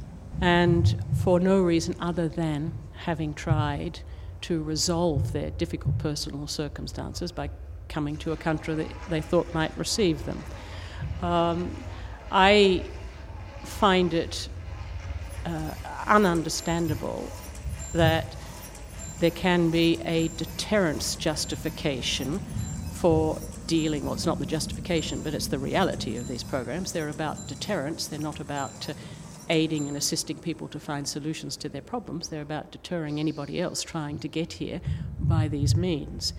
and 0.42 1.02
for 1.24 1.40
no 1.40 1.62
reason 1.62 1.96
other 2.00 2.28
than 2.28 2.74
having 2.94 3.34
tried 3.34 4.00
to 4.42 4.62
resolve 4.62 5.32
their 5.32 5.52
difficult 5.52 5.98
personal 5.98 6.48
circumstances 6.48 7.32
by 7.32 7.50
coming 7.90 8.18
to 8.18 8.32
a 8.32 8.38
country 8.38 8.76
that 8.76 8.88
they 9.10 9.22
thought 9.22 9.54
might 9.54 9.76
receive 9.78 10.26
them. 10.26 10.44
Um, 11.22 11.76
I 12.32 12.84
find 13.64 14.14
it 14.14 14.50
uh, 15.46 15.72
ununderstandable 16.06 17.24
that 17.94 18.36
there 19.20 19.32
can 19.32 19.70
be 19.70 20.00
a 20.04 20.28
deterrence 20.30 21.16
justification 21.16 22.40
for 22.94 23.38
dealing, 23.68 24.04
well, 24.04 24.14
it's 24.14 24.26
not 24.26 24.40
the 24.40 24.46
justification, 24.46 25.22
but 25.22 25.34
it's 25.34 25.48
the 25.48 25.60
reality 25.60 26.18
of 26.18 26.28
these 26.28 26.44
programs. 26.44 26.92
They're 26.92 27.10
about 27.10 27.48
deterrence, 27.48 28.08
they're 28.08 28.20
not 28.20 28.40
about 28.40 28.90
uh, 28.90 28.94
aiding 29.50 29.88
and 29.88 29.98
assisting 29.98 30.38
people 30.38 30.68
to 30.70 30.80
find 30.80 31.08
solutions 31.08 31.58
to 31.58 31.70
their 31.70 31.82
problems, 31.82 32.30
they're 32.30 32.42
about 32.42 32.72
deterring 32.72 33.20
anybody 33.20 33.60
else 33.60 33.82
trying 33.84 34.20
to 34.20 34.28
get 34.28 34.54
here 34.54 34.82
by 35.20 35.48
these 35.48 35.76
means. 35.76 36.34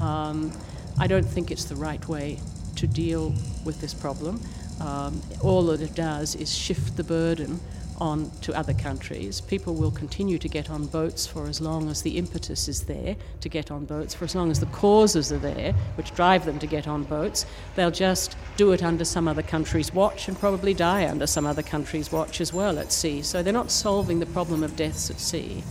Um, 0.00 0.52
I 0.98 1.06
don't 1.06 1.26
think 1.26 1.50
it's 1.50 1.64
the 1.64 1.76
right 1.76 2.06
way 2.08 2.38
to 2.76 2.86
deal 2.86 3.34
with 3.64 3.80
this 3.80 3.94
problem. 3.94 4.40
Um, 4.80 5.20
all 5.42 5.64
that 5.66 5.82
it 5.82 5.94
does 5.94 6.34
is 6.34 6.54
shift 6.54 6.96
the 6.96 7.04
burden 7.04 7.60
on 8.00 8.30
to 8.40 8.54
other 8.56 8.72
countries. 8.72 9.40
People 9.42 9.74
will 9.74 9.90
continue 9.90 10.38
to 10.38 10.48
get 10.48 10.70
on 10.70 10.86
boats 10.86 11.26
for 11.26 11.46
as 11.46 11.60
long 11.60 11.90
as 11.90 12.00
the 12.02 12.16
impetus 12.16 12.66
is 12.66 12.84
there 12.84 13.14
to 13.42 13.48
get 13.48 13.70
on 13.70 13.84
boats, 13.84 14.14
for 14.14 14.24
as 14.24 14.34
long 14.34 14.50
as 14.50 14.58
the 14.58 14.66
causes 14.66 15.30
are 15.32 15.38
there 15.38 15.72
which 15.96 16.14
drive 16.14 16.46
them 16.46 16.58
to 16.58 16.66
get 16.66 16.88
on 16.88 17.04
boats. 17.04 17.44
They'll 17.76 17.90
just 17.90 18.36
do 18.56 18.72
it 18.72 18.82
under 18.82 19.04
some 19.04 19.28
other 19.28 19.42
country's 19.42 19.92
watch 19.92 20.28
and 20.28 20.38
probably 20.38 20.72
die 20.72 21.08
under 21.08 21.26
some 21.26 21.46
other 21.46 21.62
country's 21.62 22.10
watch 22.10 22.40
as 22.40 22.52
well 22.52 22.78
at 22.78 22.90
sea. 22.90 23.20
So 23.22 23.42
they're 23.42 23.52
not 23.52 23.70
solving 23.70 24.18
the 24.18 24.26
problem 24.26 24.62
of 24.62 24.76
deaths 24.76 25.10
at 25.10 25.20
sea. 25.20 25.62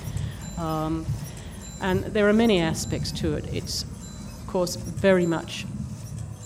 Um, 0.57 1.05
and 1.81 2.03
there 2.03 2.27
are 2.29 2.33
many 2.33 2.59
aspects 2.59 3.11
to 3.13 3.33
it. 3.35 3.45
It's 3.53 3.85
course, 4.49 4.75
very 4.75 5.27
much 5.27 5.67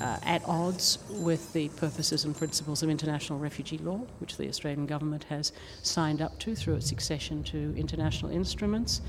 uh, 0.02 0.18
at 0.24 0.44
odds 0.46 1.00
with 1.10 1.54
the 1.54 1.70
purposes 1.70 2.26
and 2.26 2.36
principles 2.36 2.84
of 2.84 2.90
international 2.90 3.40
refugee 3.40 3.78
law, 3.78 4.02
which 4.20 4.36
the 4.36 4.50
Australian 4.50 4.86
government 4.86 5.24
has 5.30 5.54
signed 5.84 6.22
up 6.22 6.38
to 6.40 6.54
through 6.54 6.76
its 6.76 6.92
accession 6.92 7.42
to 7.44 7.74
international 7.78 8.30
instruments. 8.30 9.00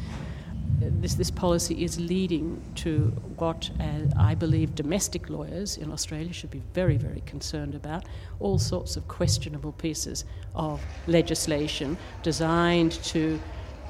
This, 0.79 1.15
this 1.15 1.31
policy 1.31 1.83
is 1.83 1.99
leading 1.99 2.63
to 2.77 3.07
what 3.37 3.69
uh, 3.81 3.85
I 4.17 4.37
believe 4.37 4.77
domestic 4.77 5.29
lawyers 5.29 5.77
in 5.77 5.91
Australia 5.91 6.33
should 6.33 6.51
be 6.53 6.63
very, 6.73 6.97
very 6.97 7.23
concerned 7.27 7.75
about 7.75 8.05
all 8.39 8.59
sorts 8.59 8.97
of 8.97 9.09
questionable 9.09 9.73
pieces 9.73 10.25
of 10.55 10.81
legislation 11.09 11.99
designed 12.23 12.93
to 13.05 13.41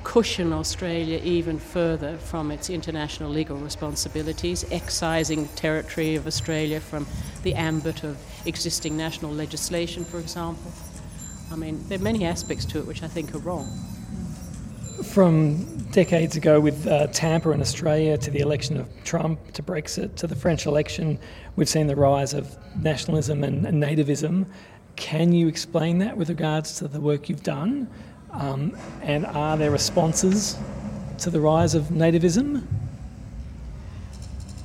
cushion 0.04 0.52
Australia 0.52 1.18
even 1.24 1.58
further 1.58 2.16
from 2.18 2.50
its 2.50 2.70
international 2.70 3.30
legal 3.30 3.56
responsibilities, 3.56 4.64
excising 4.70 5.48
territory 5.56 6.14
of 6.14 6.26
Australia 6.26 6.78
from 6.78 7.06
the 7.42 7.54
ambit 7.54 8.04
of 8.04 8.16
existing 8.46 8.96
national 8.96 9.32
legislation, 9.32 10.04
for 10.04 10.20
example. 10.20 10.70
I 11.50 11.56
mean, 11.56 11.82
there 11.88 11.98
are 11.98 12.02
many 12.02 12.24
aspects 12.24 12.64
to 12.66 12.78
it 12.78 12.86
which 12.86 13.02
I 13.02 13.08
think 13.08 13.34
are 13.34 13.38
wrong. 13.38 13.66
From 15.02 15.64
decades 15.90 16.36
ago 16.36 16.60
with 16.60 16.86
uh, 16.86 17.06
Tampa 17.08 17.50
in 17.50 17.60
Australia 17.60 18.16
to 18.18 18.30
the 18.30 18.40
election 18.40 18.76
of 18.78 18.88
Trump 19.04 19.52
to 19.52 19.62
Brexit 19.62 20.14
to 20.16 20.26
the 20.26 20.36
French 20.36 20.66
election, 20.66 21.18
we've 21.56 21.68
seen 21.68 21.86
the 21.86 21.96
rise 21.96 22.34
of 22.34 22.56
nationalism 22.80 23.42
and, 23.42 23.66
and 23.66 23.82
nativism. 23.82 24.46
Can 24.96 25.32
you 25.32 25.48
explain 25.48 25.98
that 25.98 26.16
with 26.16 26.28
regards 26.28 26.78
to 26.78 26.88
the 26.88 27.00
work 27.00 27.28
you've 27.28 27.42
done? 27.42 27.88
Um, 28.34 28.76
and 29.02 29.24
are 29.26 29.56
there 29.56 29.70
responses 29.70 30.58
to 31.18 31.30
the 31.30 31.40
rise 31.40 31.74
of 31.74 31.84
nativism? 31.84 32.66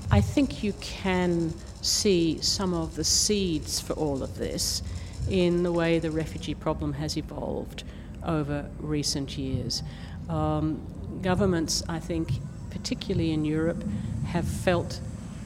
I 0.10 0.22
think 0.22 0.64
you 0.64 0.74
can 0.82 1.54
see 1.82 2.42
some 2.42 2.74
of 2.74 2.96
the 2.96 3.04
seeds 3.04 3.80
for 3.80 3.94
all 3.94 4.24
of 4.24 4.38
this 4.38 4.82
in 5.30 5.62
the 5.62 5.72
way 5.72 6.00
the 6.00 6.10
refugee 6.10 6.56
problem 6.56 6.94
has 6.94 7.16
evolved 7.16 7.84
over 8.26 8.68
recent 8.80 9.38
years. 9.38 9.84
Um, 10.28 10.82
governments, 11.22 11.84
I 11.88 12.00
think, 12.00 12.32
particularly 12.72 13.32
in 13.32 13.46
Europe, 13.46 13.84
have 14.26 14.48
felt 14.48 15.00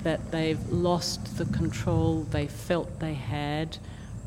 that 0.04 0.32
they've 0.32 0.70
lost 0.70 1.38
the 1.38 1.46
control 1.46 2.24
they 2.32 2.48
felt 2.48 3.00
they 3.00 3.14
had 3.14 3.78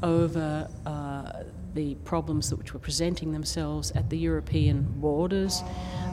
over 0.03 0.69
uh, 0.85 1.43
the 1.77 1.95
problems 1.97 2.53
which 2.53 2.75
were 2.75 2.81
presenting 2.81 3.33
themselves 3.33 3.93
at 3.93 4.11
the 4.11 4.19
European 4.19 4.83
borders, 4.97 5.63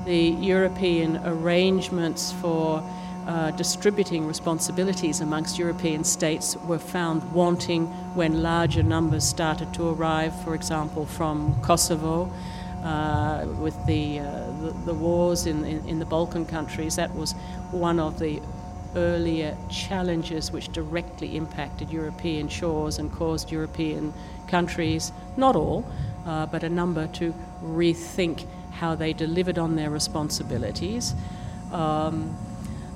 the 0.05 0.29
European 0.53 1.17
arrangements 1.25 2.33
for 2.33 2.83
uh, 3.25 3.51
distributing 3.51 4.27
responsibilities 4.27 5.21
amongst 5.21 5.57
European 5.57 6.03
states 6.03 6.57
were 6.67 6.77
found 6.77 7.23
wanting 7.31 7.85
when 8.15 8.43
larger 8.43 8.83
numbers 8.83 9.23
started 9.23 9.73
to 9.73 9.89
arrive, 9.89 10.33
for 10.43 10.53
example, 10.53 11.05
from 11.05 11.59
Kosovo. 11.61 12.31
Uh, 12.83 13.47
with 13.59 13.77
the, 13.85 14.19
uh, 14.19 14.25
the, 14.61 14.71
the 14.85 14.93
wars 14.93 15.45
in, 15.45 15.63
in, 15.63 15.87
in 15.87 15.99
the 15.99 16.05
Balkan 16.05 16.45
countries, 16.45 16.97
that 16.97 17.15
was 17.15 17.31
one 17.71 17.97
of 17.97 18.19
the 18.19 18.41
earlier 18.95 19.57
challenges 19.69 20.51
which 20.51 20.71
directly 20.71 21.35
impacted 21.35 21.89
European 21.89 22.47
shores 22.47 22.99
and 22.99 23.11
caused 23.11 23.51
European 23.51 24.13
countries, 24.47 25.11
not 25.37 25.55
all, 25.55 25.85
uh, 26.25 26.45
but 26.45 26.63
a 26.63 26.69
number, 26.69 27.07
to 27.07 27.33
rethink 27.63 28.47
how 28.71 28.95
they 28.95 29.13
delivered 29.13 29.57
on 29.57 29.75
their 29.75 29.89
responsibilities. 29.89 31.13
Um, 31.71 32.35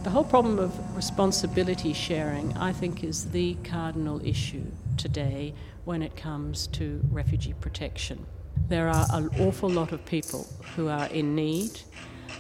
the 0.04 0.10
whole 0.10 0.24
problem 0.24 0.60
of 0.60 0.96
responsibility 0.96 1.94
sharing, 1.94 2.56
I 2.58 2.72
think, 2.72 3.04
is 3.04 3.32
the 3.32 3.56
cardinal 3.64 4.26
issue 4.26 4.64
today 4.96 5.54
when 5.86 6.02
it 6.02 6.16
comes 6.16 6.68
to 6.68 7.02
refugee 7.12 7.54
protection. 7.60 8.26
There 8.70 8.90
are 8.90 9.06
an 9.12 9.30
awful 9.40 9.70
lot 9.70 9.92
of 9.92 10.06
people 10.06 10.48
who 10.76 10.88
are 10.88 11.08
in 11.08 11.36
need. 11.36 11.80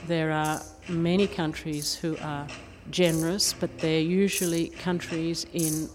There 0.08 0.32
are 0.32 0.62
many 0.90 1.28
countries 1.28 1.96
who 1.96 2.18
are 2.22 2.48
generous, 2.92 3.54
but 3.54 3.80
they're 3.80 4.00
usually 4.00 4.70
countries 4.70 5.46
in 5.54 5.90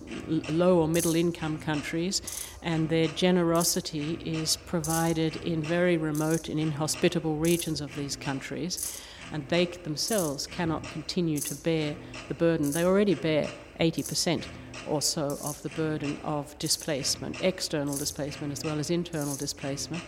low 0.50 0.78
or 0.80 0.88
middle 0.88 1.16
income 1.16 1.58
countries, 1.58 2.22
and 2.62 2.88
their 2.88 3.08
generosity 3.08 4.18
is 4.24 4.56
provided 4.56 5.36
in 5.36 5.62
very 5.62 5.96
remote 5.96 6.48
and 6.48 6.60
inhospitable 6.60 7.36
regions 7.36 7.80
of 7.80 7.94
these 7.96 8.16
countries 8.16 9.02
and 9.32 9.48
they 9.48 9.64
themselves 9.64 10.46
cannot 10.46 10.84
continue 10.84 11.38
to 11.38 11.54
bear 11.56 11.96
the 12.28 12.34
burden. 12.34 12.70
They 12.70 12.84
already 12.84 13.14
bear 13.14 13.48
80% 13.80 14.44
or 14.88 15.02
so 15.02 15.38
of 15.42 15.60
the 15.62 15.70
burden 15.70 16.18
of 16.22 16.56
displacement, 16.58 17.42
external 17.42 17.96
displacement 17.96 18.52
as 18.52 18.62
well 18.62 18.78
as 18.78 18.90
internal 18.90 19.34
displacement. 19.34 20.02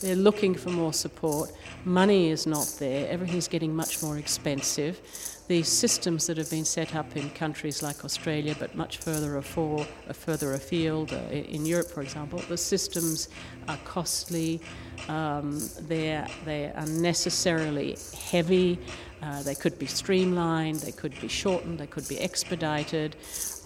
They're 0.00 0.14
looking 0.14 0.54
for 0.54 0.70
more 0.70 0.92
support. 0.92 1.52
Money 1.84 2.28
is 2.28 2.46
not 2.46 2.66
there. 2.78 3.08
Everything's 3.08 3.48
getting 3.48 3.74
much 3.74 4.02
more 4.02 4.18
expensive. 4.18 5.00
The 5.48 5.62
systems 5.62 6.26
that 6.26 6.36
have 6.36 6.50
been 6.50 6.64
set 6.64 6.94
up 6.94 7.16
in 7.16 7.30
countries 7.30 7.82
like 7.82 8.04
Australia, 8.04 8.54
but 8.58 8.74
much 8.74 8.98
further 8.98 9.36
afield, 9.36 9.86
uh, 10.08 10.12
further 10.12 10.52
afield 10.54 11.12
uh, 11.12 11.16
in 11.30 11.64
Europe, 11.64 11.88
for 11.88 12.02
example, 12.02 12.40
the 12.48 12.58
systems 12.58 13.28
are 13.68 13.78
costly. 13.84 14.60
Um, 15.08 15.60
they're 15.82 16.26
they're 16.44 16.72
unnecessarily 16.76 17.96
heavy. 18.30 18.78
Uh, 19.22 19.42
they 19.44 19.54
could 19.54 19.78
be 19.78 19.86
streamlined. 19.86 20.80
They 20.80 20.92
could 20.92 21.18
be 21.20 21.28
shortened. 21.28 21.78
They 21.78 21.86
could 21.86 22.08
be 22.08 22.18
expedited. 22.18 23.16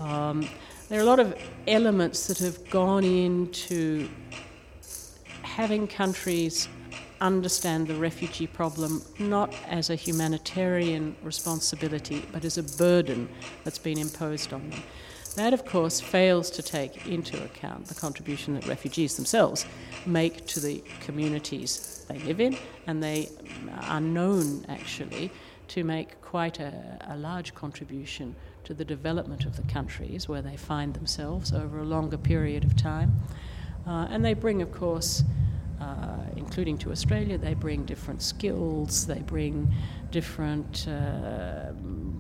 Um, 0.00 0.48
there 0.88 0.98
are 0.98 1.02
a 1.02 1.06
lot 1.06 1.18
of 1.18 1.34
elements 1.66 2.26
that 2.26 2.38
have 2.38 2.68
gone 2.70 3.04
into 3.04 4.08
having 5.56 5.86
countries 5.86 6.68
understand 7.20 7.86
the 7.86 7.94
refugee 7.94 8.46
problem 8.46 9.02
not 9.18 9.54
as 9.68 9.90
a 9.90 9.94
humanitarian 9.94 11.14
responsibility 11.22 12.24
but 12.32 12.44
as 12.44 12.56
a 12.56 12.62
burden 12.78 13.28
that's 13.64 13.78
been 13.78 13.98
imposed 13.98 14.52
on 14.52 14.70
them. 14.70 14.82
That, 15.36 15.52
of 15.52 15.64
course, 15.64 16.00
fails 16.00 16.50
to 16.50 16.62
take 16.62 17.06
into 17.06 17.42
account 17.44 17.86
the 17.86 17.94
contribution 17.94 18.54
that 18.54 18.66
refugees 18.66 19.16
themselves 19.16 19.64
make 20.04 20.46
to 20.46 20.60
the 20.60 20.82
communities 21.00 22.04
they 22.08 22.18
live 22.18 22.40
in, 22.40 22.56
and 22.86 23.00
they 23.00 23.28
are 23.82 24.00
known 24.00 24.64
actually 24.68 25.30
to 25.68 25.84
make 25.84 26.20
quite 26.20 26.58
a, 26.58 26.98
a 27.02 27.16
large 27.16 27.54
contribution 27.54 28.34
to 28.64 28.74
the 28.74 28.84
development 28.84 29.44
of 29.44 29.56
the 29.56 29.62
countries 29.72 30.28
where 30.28 30.42
they 30.42 30.56
find 30.56 30.94
themselves 30.94 31.52
over 31.52 31.78
a 31.78 31.84
longer 31.84 32.18
period 32.18 32.64
of 32.64 32.76
time. 32.76 33.12
Uh, 33.90 34.06
and 34.10 34.24
they 34.24 34.34
bring, 34.34 34.62
of 34.62 34.70
course, 34.70 35.24
uh, 35.80 36.18
including 36.36 36.78
to 36.78 36.92
Australia, 36.92 37.36
they 37.36 37.54
bring 37.54 37.84
different 37.84 38.22
skills, 38.22 39.04
they 39.04 39.18
bring 39.18 39.68
different 40.12 40.86
uh, 40.86 41.72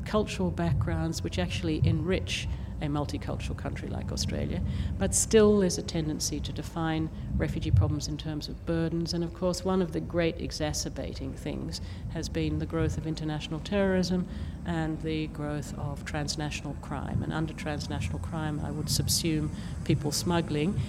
cultural 0.04 0.50
backgrounds, 0.50 1.22
which 1.22 1.38
actually 1.38 1.80
enrich 1.84 2.48
a 2.82 2.86
multicultural 2.86 3.56
country 3.56 3.88
like 3.88 4.10
Australia. 4.10 4.60
But 4.98 5.14
still, 5.14 5.60
there's 5.60 5.78
a 5.78 5.82
tendency 5.82 6.40
to 6.40 6.52
define 6.52 7.08
refugee 7.36 7.70
problems 7.70 8.08
in 8.08 8.16
terms 8.16 8.48
of 8.48 8.66
burdens. 8.66 9.14
And 9.14 9.22
of 9.22 9.32
course, 9.34 9.64
one 9.64 9.80
of 9.80 9.92
the 9.92 10.00
great 10.00 10.40
exacerbating 10.40 11.34
things 11.34 11.80
has 12.14 12.28
been 12.28 12.58
the 12.58 12.66
growth 12.66 12.98
of 12.98 13.06
international 13.06 13.60
terrorism 13.60 14.26
and 14.66 15.00
the 15.02 15.28
growth 15.28 15.78
of 15.78 16.04
transnational 16.04 16.74
crime. 16.80 17.22
And 17.22 17.32
under 17.32 17.52
transnational 17.52 18.18
crime, 18.18 18.60
I 18.64 18.72
would 18.72 18.86
subsume 18.86 19.50
people 19.84 20.10
smuggling 20.10 20.80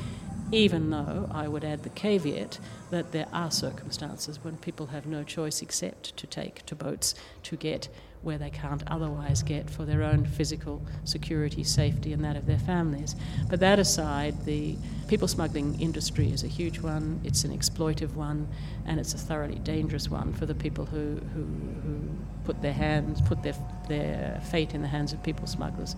even 0.52 0.90
though 0.90 1.30
I 1.32 1.48
would 1.48 1.64
add 1.64 1.84
the 1.84 1.90
caveat 1.90 2.60
that 2.90 3.12
there 3.12 3.28
are 3.32 3.52
circumstances 3.52 4.44
when 4.44 4.58
people 4.58 4.88
have 4.88 5.06
no 5.06 5.24
choice 5.24 5.62
except 5.62 6.16
to 6.18 6.28
take 6.28 6.66
to 6.66 6.76
boats 6.76 7.16
to 7.44 7.56
get 7.56 7.88
where 8.22 8.38
they 8.38 8.50
can't 8.50 8.84
otherwise 8.88 9.42
get 9.42 9.70
for 9.70 9.84
their 9.84 10.04
own 10.04 10.26
physical 10.26 10.82
security, 11.06 11.64
safety, 11.64 12.14
and 12.14 12.24
that 12.24 12.36
of 12.36 12.46
their 12.46 12.60
families. 12.60 13.16
But 13.50 13.60
that 13.62 13.80
aside, 13.80 14.46
the 14.46 14.76
people 15.08 15.28
smuggling 15.28 15.80
industry 15.82 16.32
is 16.32 16.44
a 16.44 16.48
huge 16.48 16.80
one, 16.80 17.20
it's 17.24 17.44
an 17.44 17.58
exploitive 17.58 18.14
one, 18.14 18.48
and 18.86 19.00
it's 19.00 19.14
a 19.14 19.18
thoroughly 19.18 19.60
dangerous 19.60 20.10
one 20.10 20.34
for 20.34 20.46
the 20.46 20.54
people 20.54 20.86
who, 20.86 21.20
who, 21.34 21.42
who 21.84 22.00
put 22.44 22.62
their 22.62 22.74
hands, 22.74 23.22
put 23.22 23.42
their, 23.42 23.56
their 23.88 24.40
fate 24.52 24.76
in 24.76 24.82
the 24.84 24.88
hands 24.88 25.14
of 25.14 25.24
people 25.24 25.48
smugglers. 25.48 25.96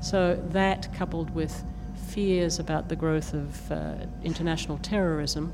So 0.00 0.42
that 0.50 0.92
coupled 0.94 1.32
with 1.32 1.62
fears 2.12 2.58
about 2.58 2.88
the 2.90 2.96
growth 2.96 3.32
of 3.32 3.72
uh, 3.72 3.94
international 4.22 4.76
terrorism 4.78 5.52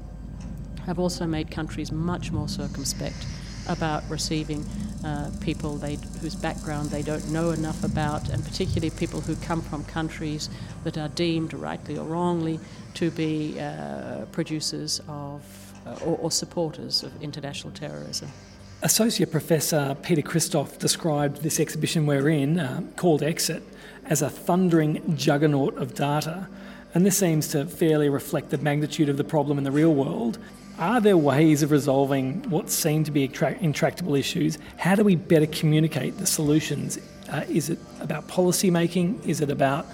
have 0.86 0.98
also 0.98 1.24
made 1.24 1.50
countries 1.50 1.92
much 1.92 2.32
more 2.32 2.48
circumspect 2.48 3.26
about 3.68 4.02
receiving 4.08 4.64
uh, 5.04 5.30
people 5.40 5.76
they, 5.76 5.96
whose 6.20 6.34
background 6.34 6.90
they 6.90 7.02
don't 7.02 7.30
know 7.30 7.50
enough 7.50 7.84
about, 7.84 8.28
and 8.30 8.44
particularly 8.44 8.90
people 8.90 9.20
who 9.20 9.36
come 9.36 9.60
from 9.60 9.84
countries 9.84 10.50
that 10.82 10.98
are 10.98 11.08
deemed, 11.10 11.54
rightly 11.54 11.96
or 11.96 12.04
wrongly, 12.04 12.58
to 12.94 13.10
be 13.12 13.60
uh, 13.60 14.24
producers 14.32 15.00
of 15.06 15.42
uh, 15.86 15.96
or, 16.04 16.18
or 16.18 16.30
supporters 16.30 17.04
of 17.04 17.22
international 17.22 17.72
terrorism. 17.72 18.28
Associate 18.80 19.28
Professor 19.28 19.96
Peter 20.02 20.22
Christoff 20.22 20.78
described 20.78 21.42
this 21.42 21.58
exhibition 21.58 22.06
we're 22.06 22.28
in, 22.28 22.60
uh, 22.60 22.80
called 22.94 23.24
Exit, 23.24 23.64
as 24.04 24.22
a 24.22 24.30
thundering 24.30 25.16
juggernaut 25.16 25.76
of 25.78 25.94
data. 25.94 26.46
And 26.94 27.04
this 27.04 27.18
seems 27.18 27.48
to 27.48 27.66
fairly 27.66 28.08
reflect 28.08 28.50
the 28.50 28.58
magnitude 28.58 29.08
of 29.08 29.16
the 29.16 29.24
problem 29.24 29.58
in 29.58 29.64
the 29.64 29.72
real 29.72 29.92
world. 29.92 30.38
Are 30.78 31.00
there 31.00 31.16
ways 31.16 31.64
of 31.64 31.72
resolving 31.72 32.48
what 32.50 32.70
seem 32.70 33.02
to 33.02 33.10
be 33.10 33.24
intractable 33.24 34.14
issues? 34.14 34.58
How 34.76 34.94
do 34.94 35.02
we 35.02 35.16
better 35.16 35.46
communicate 35.46 36.16
the 36.18 36.26
solutions? 36.26 37.00
Uh, 37.28 37.44
is 37.48 37.70
it 37.70 37.80
about 38.00 38.28
policy 38.28 38.70
making? 38.70 39.20
Is 39.26 39.40
it 39.40 39.50
about 39.50 39.86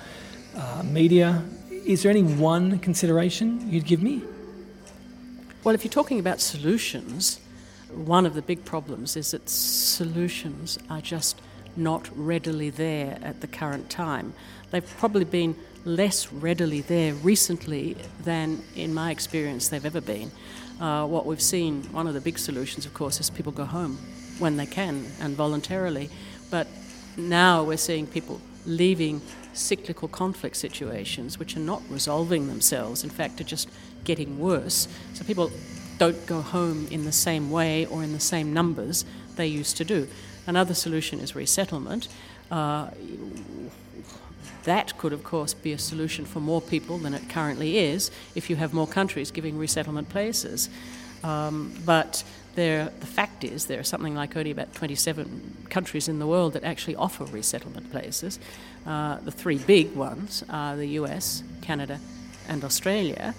uh, 0.54 0.82
media? 0.84 1.42
Is 1.70 2.02
there 2.02 2.10
any 2.10 2.22
one 2.22 2.78
consideration 2.80 3.66
you'd 3.70 3.86
give 3.86 4.02
me? 4.02 4.22
Well, 5.64 5.74
if 5.74 5.84
you're 5.84 5.90
talking 5.90 6.20
about 6.20 6.42
solutions, 6.42 7.40
one 7.96 8.26
of 8.26 8.34
the 8.34 8.42
big 8.42 8.64
problems 8.64 9.16
is 9.16 9.30
that 9.30 9.48
solutions 9.48 10.78
are 10.90 11.00
just 11.00 11.40
not 11.76 12.08
readily 12.14 12.70
there 12.70 13.18
at 13.22 13.40
the 13.40 13.46
current 13.46 13.90
time. 13.90 14.32
They've 14.70 14.96
probably 14.98 15.24
been 15.24 15.56
less 15.84 16.32
readily 16.32 16.80
there 16.80 17.14
recently 17.14 17.96
than, 18.22 18.62
in 18.74 18.94
my 18.94 19.10
experience, 19.10 19.68
they've 19.68 19.84
ever 19.84 20.00
been. 20.00 20.30
Uh, 20.80 21.06
what 21.06 21.26
we've 21.26 21.42
seen, 21.42 21.82
one 21.92 22.06
of 22.06 22.14
the 22.14 22.20
big 22.20 22.38
solutions, 22.38 22.86
of 22.86 22.94
course, 22.94 23.20
is 23.20 23.30
people 23.30 23.52
go 23.52 23.64
home 23.64 23.98
when 24.38 24.56
they 24.56 24.66
can 24.66 25.06
and 25.20 25.36
voluntarily. 25.36 26.10
But 26.50 26.66
now 27.16 27.62
we're 27.62 27.76
seeing 27.76 28.06
people 28.06 28.40
leaving 28.66 29.20
cyclical 29.52 30.08
conflict 30.08 30.56
situations 30.56 31.38
which 31.38 31.56
are 31.56 31.60
not 31.60 31.82
resolving 31.88 32.48
themselves, 32.48 33.04
in 33.04 33.10
fact, 33.10 33.40
are 33.40 33.44
just 33.44 33.68
getting 34.04 34.38
worse. 34.38 34.88
So 35.12 35.24
people 35.24 35.50
don't 35.98 36.26
go 36.26 36.40
home 36.40 36.86
in 36.90 37.04
the 37.04 37.12
same 37.12 37.50
way 37.50 37.86
or 37.86 38.02
in 38.02 38.12
the 38.12 38.20
same 38.20 38.52
numbers 38.52 39.04
they 39.36 39.46
used 39.46 39.76
to 39.76 39.84
do. 39.84 40.08
Another 40.46 40.74
solution 40.74 41.20
is 41.20 41.34
resettlement. 41.34 42.08
Uh, 42.50 42.90
that 44.64 44.96
could, 44.98 45.12
of 45.12 45.24
course, 45.24 45.54
be 45.54 45.72
a 45.72 45.78
solution 45.78 46.24
for 46.24 46.40
more 46.40 46.60
people 46.60 46.98
than 46.98 47.14
it 47.14 47.28
currently 47.28 47.78
is 47.78 48.10
if 48.34 48.48
you 48.48 48.56
have 48.56 48.72
more 48.72 48.86
countries 48.86 49.30
giving 49.30 49.58
resettlement 49.58 50.08
places. 50.08 50.68
Um, 51.22 51.72
but 51.84 52.24
there, 52.54 52.90
the 53.00 53.06
fact 53.06 53.44
is, 53.44 53.66
there 53.66 53.80
are 53.80 53.84
something 53.84 54.14
like 54.14 54.36
only 54.36 54.50
about 54.50 54.74
27 54.74 55.66
countries 55.70 56.08
in 56.08 56.18
the 56.18 56.26
world 56.26 56.52
that 56.52 56.64
actually 56.64 56.96
offer 56.96 57.24
resettlement 57.24 57.90
places. 57.90 58.38
Uh, 58.86 59.18
the 59.20 59.30
three 59.30 59.58
big 59.58 59.94
ones 59.94 60.44
are 60.48 60.76
the 60.76 60.88
US, 61.00 61.42
Canada, 61.62 62.00
and 62.48 62.64
Australia. 62.64 63.34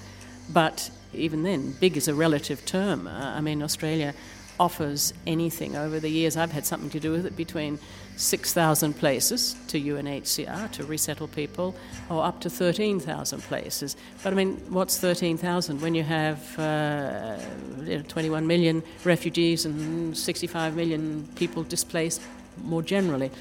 But 0.50 0.90
even 1.14 1.44
then, 1.44 1.72
big 1.80 1.98
is 1.98 2.08
a 2.08 2.16
relative 2.16 2.66
term. 2.66 3.08
Uh, 3.08 3.12
I 3.12 3.42
mean, 3.42 3.64
Australia 3.64 4.14
offers 4.60 5.14
anything 5.28 5.76
over 5.76 6.00
the 6.00 6.10
years. 6.10 6.38
I've 6.38 6.52
had 6.52 6.66
something 6.66 6.90
to 6.92 7.00
do 7.00 7.12
with 7.12 7.26
it 7.26 7.36
between 7.36 7.80
6,000 8.16 8.94
places 8.94 9.56
to 9.68 9.80
UNHCR 9.80 10.72
to 10.72 10.86
resettle 10.86 11.28
people, 11.28 11.76
or 12.10 12.24
up 12.24 12.40
to 12.42 12.50
13,000 12.50 13.42
places. 13.42 13.98
But 14.24 14.32
I 14.32 14.36
mean, 14.36 14.56
what's 14.70 14.98
13,000 14.98 15.82
when 15.82 15.96
you 15.96 16.04
have 16.04 16.58
uh, 16.58 17.38
you 17.84 17.98
know, 17.98 18.04
21 18.08 18.48
million 18.48 18.84
refugees 19.04 19.66
and 19.66 20.18
65 20.18 20.76
million 20.76 21.28
people 21.36 21.64
displaced 21.64 22.22
more 22.64 22.82
generally? 22.82 23.32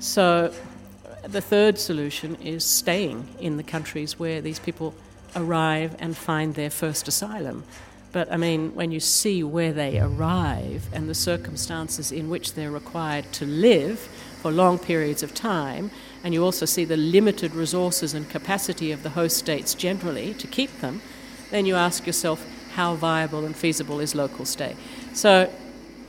So 0.00 0.54
the 1.24 1.42
third 1.42 1.78
solution 1.78 2.36
is 2.36 2.64
staying 2.64 3.28
in 3.40 3.58
the 3.58 3.62
countries 3.62 4.18
where 4.18 4.40
these 4.40 4.58
people 4.58 4.94
arrive 5.36 5.96
and 5.98 6.16
find 6.16 6.54
their 6.54 6.70
first 6.70 7.08
asylum. 7.08 7.64
But 8.12 8.32
I 8.32 8.36
mean, 8.36 8.74
when 8.74 8.90
you 8.90 9.00
see 9.00 9.42
where 9.42 9.72
they 9.72 9.98
arrive 9.98 10.88
and 10.92 11.08
the 11.08 11.14
circumstances 11.14 12.10
in 12.10 12.30
which 12.30 12.54
they're 12.54 12.70
required 12.70 13.30
to 13.32 13.44
live 13.44 13.98
for 14.40 14.50
long 14.50 14.78
periods 14.78 15.22
of 15.22 15.34
time, 15.34 15.90
and 16.24 16.32
you 16.32 16.44
also 16.44 16.64
see 16.64 16.84
the 16.84 16.96
limited 16.96 17.54
resources 17.54 18.14
and 18.14 18.28
capacity 18.30 18.92
of 18.92 19.02
the 19.02 19.10
host 19.10 19.36
states 19.36 19.74
generally 19.74 20.34
to 20.34 20.46
keep 20.46 20.80
them, 20.80 21.02
then 21.50 21.66
you 21.66 21.74
ask 21.74 22.06
yourself 22.06 22.46
how 22.74 22.94
viable 22.94 23.44
and 23.44 23.56
feasible 23.56 24.00
is 24.00 24.14
local 24.14 24.44
stay. 24.44 24.76
So 25.12 25.52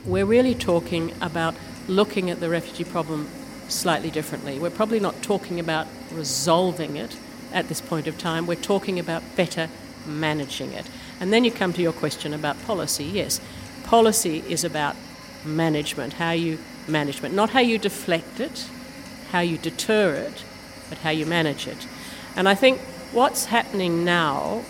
we're 0.04 0.24
really 0.24 0.54
talking 0.54 1.12
about 1.20 1.54
looking 1.88 2.30
at 2.30 2.40
the 2.40 2.48
refugee 2.48 2.84
problem 2.84 3.28
slightly 3.68 4.10
differently. 4.10 4.58
We're 4.58 4.70
probably 4.70 5.00
not 5.00 5.22
talking 5.22 5.60
about 5.60 5.86
resolving 6.12 6.96
it 6.96 7.16
at 7.52 7.68
this 7.68 7.80
point 7.80 8.06
of 8.06 8.18
time, 8.18 8.46
we're 8.46 8.54
talking 8.54 8.98
about 8.98 9.22
better 9.36 9.68
managing 10.06 10.72
it. 10.72 10.86
And 11.20 11.32
then 11.32 11.44
you 11.44 11.50
come 11.50 11.72
to 11.74 11.82
your 11.82 11.92
question 11.92 12.32
about 12.32 12.60
policy. 12.64 13.04
Yes, 13.04 13.40
policy 13.84 14.42
is 14.48 14.64
about 14.64 14.96
management, 15.44 16.14
how 16.14 16.32
you 16.32 16.58
management, 16.88 17.34
not 17.34 17.50
how 17.50 17.60
you 17.60 17.78
deflect 17.78 18.40
it, 18.40 18.66
how 19.30 19.40
you 19.40 19.58
deter 19.58 20.14
it, 20.14 20.44
but 20.88 20.98
how 20.98 21.10
you 21.10 21.26
manage 21.26 21.66
it. 21.66 21.86
And 22.36 22.48
I 22.48 22.54
think 22.54 22.80
what's 23.12 23.46
happening 23.46 24.04
now 24.04 24.62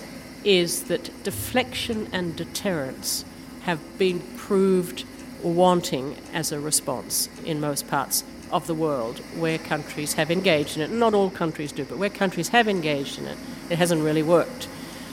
is 0.44 0.84
that 0.84 1.22
deflection 1.22 2.08
and 2.12 2.34
deterrence 2.34 3.24
have 3.62 3.80
been 3.98 4.20
proved 4.36 5.04
wanting 5.42 6.16
as 6.32 6.52
a 6.52 6.60
response 6.60 7.28
in 7.44 7.60
most 7.60 7.88
parts 7.88 8.24
of 8.52 8.66
the 8.66 8.74
world 8.74 9.18
where 9.38 9.58
countries 9.58 10.14
have 10.14 10.30
engaged 10.30 10.76
in 10.76 10.82
it. 10.82 10.90
Not 10.90 11.14
all 11.14 11.30
countries 11.30 11.72
do, 11.72 11.84
but 11.84 11.98
where 11.98 12.10
countries 12.10 12.48
have 12.48 12.68
engaged 12.68 13.18
in 13.18 13.26
it, 13.26 13.38
it 13.68 13.78
hasn't 13.78 14.02
really 14.02 14.22
worked. 14.22 14.68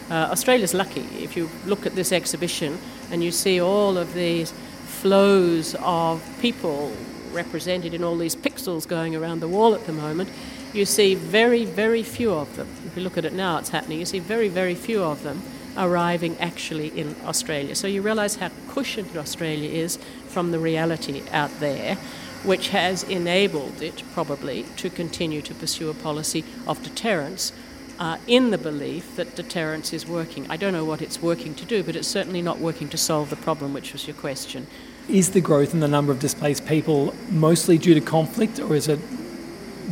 Uh, 0.10 0.30
Australia's 0.32 0.74
lucky. 0.74 1.02
If 1.22 1.36
you 1.36 1.50
look 1.66 1.86
at 1.86 1.96
this 1.96 2.12
exhibition 2.12 2.78
and 3.12 3.24
you 3.24 3.32
see 3.32 3.60
all 3.60 3.98
of 3.98 4.14
these 4.14 4.52
flows 4.86 5.76
of 5.80 6.24
people 6.42 6.92
represented 7.32 7.94
in 7.94 8.04
all 8.04 8.18
these 8.18 8.36
pixels 8.36 8.88
going 8.88 9.16
around 9.16 9.42
the 9.42 9.48
wall 9.48 9.76
at 9.76 9.86
the 9.86 9.94
moment, 9.94 10.30
you 10.74 10.86
see 10.86 11.16
very, 11.16 11.66
very 11.66 12.04
few 12.04 12.34
of 12.34 12.56
them. 12.56 12.68
If 12.86 12.96
you 12.98 13.04
look 13.04 13.18
at 13.18 13.26
it 13.26 13.34
now, 13.34 13.58
it's 13.58 13.70
happening. 13.70 14.00
You 14.00 14.06
see 14.06 14.20
very, 14.20 14.48
very 14.48 14.76
few 14.76 15.04
of 15.04 15.24
them 15.24 15.42
arriving 15.78 16.38
actually 16.40 16.88
in 17.00 17.16
Australia. 17.26 17.76
So 17.76 17.88
you 17.88 18.02
realise 18.02 18.36
how 18.36 18.50
cushioned 18.70 19.16
Australia 19.16 19.70
is 19.70 19.98
from 20.28 20.52
the 20.52 20.60
reality 20.60 21.24
out 21.32 21.52
there, 21.60 21.98
which 22.44 22.70
has 22.70 23.04
enabled 23.04 23.82
it 23.82 24.04
probably 24.14 24.64
to 24.78 24.90
continue 24.90 25.42
to 25.42 25.54
pursue 25.54 25.90
a 25.90 25.94
policy 25.94 26.44
of 26.68 26.82
deterrence 26.84 27.52
uh, 28.00 28.18
in 28.28 28.52
the 28.52 28.58
belief 28.58 29.16
that 29.16 29.36
deterrence 29.36 29.94
is 29.94 30.08
working. 30.08 30.50
I 30.50 30.58
don't 30.58 30.74
know 30.74 30.86
what 30.86 31.02
it's 31.02 31.22
working 31.22 31.56
to 31.56 31.66
do, 31.66 31.84
but 31.84 31.96
it's 31.96 32.08
certainly 32.08 32.42
not 32.42 32.60
working 32.60 32.90
to 32.90 32.98
solve 32.98 33.30
the 33.30 33.36
problem, 33.36 33.74
which 33.74 33.94
was 33.94 34.08
your 34.08 34.16
question. 34.16 34.68
Is 35.10 35.32
the 35.32 35.42
growth 35.42 35.74
in 35.74 35.80
the 35.80 35.88
number 35.88 36.12
of 36.12 36.20
displaced 36.20 36.66
people 36.68 37.16
mostly 37.30 37.78
due 37.78 37.94
to 37.94 38.02
conflict, 38.02 38.60
or 38.60 38.76
is 38.76 38.88
it 38.88 39.00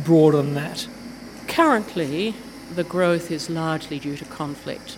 broader 0.04 0.36
than 0.38 0.54
that? 0.54 0.86
Currently, 1.48 2.34
the 2.74 2.84
growth 2.84 3.30
is 3.30 3.48
largely 3.48 3.98
due 3.98 4.16
to 4.16 4.24
conflict. 4.26 4.96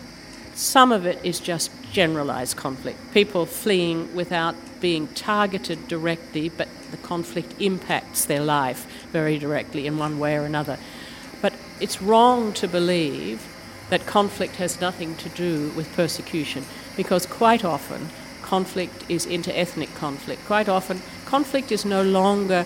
Some 0.55 0.91
of 0.91 1.07
it 1.07 1.25
is 1.25 1.39
just 1.39 1.71
generalized 1.93 2.57
conflict, 2.57 2.99
people 3.15 3.47
fleeing 3.47 4.15
without 4.15 4.57
being 4.81 5.07
targeted 5.09 5.87
directly, 5.89 6.49
but 6.49 6.69
the 6.91 6.97
conflict 6.99 7.55
impacts 7.61 8.25
their 8.25 8.43
life 8.43 8.87
very 9.13 9.39
directly 9.39 9.87
in 9.87 9.99
one 9.99 10.19
way 10.19 10.37
or 10.37 10.45
another. 10.45 10.79
But 11.41 11.55
it's 11.81 12.03
wrong 12.03 12.53
to 12.55 12.69
believe 12.69 13.47
that 13.91 14.07
conflict 14.07 14.57
has 14.57 14.81
nothing 14.81 15.17
to 15.17 15.29
do 15.31 15.71
with 15.71 15.95
persecution 15.95 16.65
because 16.97 17.27
quite 17.27 17.65
often 17.65 18.09
conflict 18.43 19.05
is 19.09 19.27
inter-ethnic 19.27 19.95
conflict. 19.95 20.45
Quite 20.47 20.69
often 20.69 21.01
conflict 21.27 21.71
is 21.71 21.85
no 21.85 22.03
longer 22.03 22.65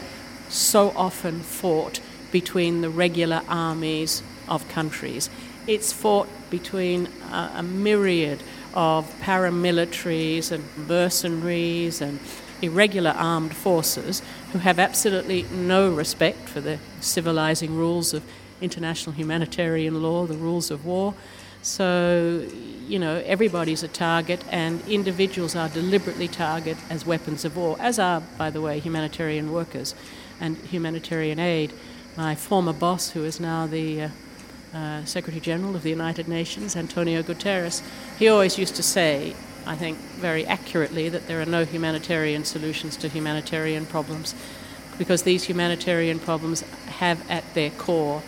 so 0.49 0.93
often 0.97 1.41
fought 1.41 2.01
between 2.31 2.81
the 2.81 2.89
regular 2.89 3.43
armies 3.49 4.23
of 4.49 4.69
countries. 4.69 5.29
It's 5.67 5.93
fought 5.93 6.29
between 6.51 7.09
a, 7.31 7.53
a 7.57 7.63
myriad 7.63 8.43
of 8.75 9.13
paramilitaries 9.21 10.51
and 10.51 10.65
mercenaries 10.89 12.01
and 12.01 12.21
irregular 12.63 13.11
armed 13.11 13.55
forces 13.55 14.23
who 14.53 14.59
have 14.61 14.79
absolutely 14.79 15.43
no 15.53 15.93
respect 15.93 16.49
for 16.49 16.61
the 16.61 16.79
civilizing 17.01 17.77
rules 17.77 18.15
of 18.15 18.23
international 18.61 19.15
humanitarian 19.15 20.03
law, 20.03 20.25
the 20.27 20.37
rules 20.37 20.71
of 20.71 20.87
war. 20.87 21.15
So, 21.63 22.45
you 22.89 22.99
know, 22.99 23.23
everybody's 23.25 23.83
a 23.83 23.89
target, 23.89 24.43
and 24.51 24.81
individuals 24.89 25.55
are 25.55 25.69
deliberately 25.69 26.29
targeted 26.29 26.83
as 26.91 27.07
weapons 27.07 27.45
of 27.45 27.57
war, 27.57 27.77
as 27.79 27.99
are, 27.99 28.21
by 28.39 28.51
the 28.51 28.61
way, 28.61 28.81
humanitarian 28.81 29.53
workers 29.53 29.95
and 30.41 30.57
humanitarian 30.57 31.39
aid. 31.39 31.73
My 32.17 32.35
former 32.35 32.73
boss, 32.73 33.11
who 33.11 33.25
is 33.25 33.39
now 33.39 33.67
the 33.67 34.03
uh, 34.03 34.09
uh, 34.75 35.05
Secretary 35.05 35.41
General 35.41 35.77
of 35.77 35.83
the 35.83 35.91
United 35.91 36.29
Nations, 36.29 36.75
Antonio 36.77 37.23
Guterres, 37.23 37.83
he 38.19 38.29
always 38.29 38.59
used 38.59 38.75
to 38.77 38.83
say, 38.83 39.35
I 39.67 39.77
think 39.77 39.99
very 39.99 40.47
accurately, 40.47 41.09
that 41.09 41.27
there 41.27 41.41
are 41.41 41.47
no 41.47 41.65
humanitarian 41.65 42.45
solutions 42.45 42.97
to 42.99 43.09
humanitarian 43.09 43.87
problems 43.87 44.35
because 44.99 45.23
these 45.23 45.45
humanitarian 45.45 46.19
problems 46.19 46.63
have 46.87 47.29
at 47.31 47.55
their 47.55 47.71
core 47.71 48.23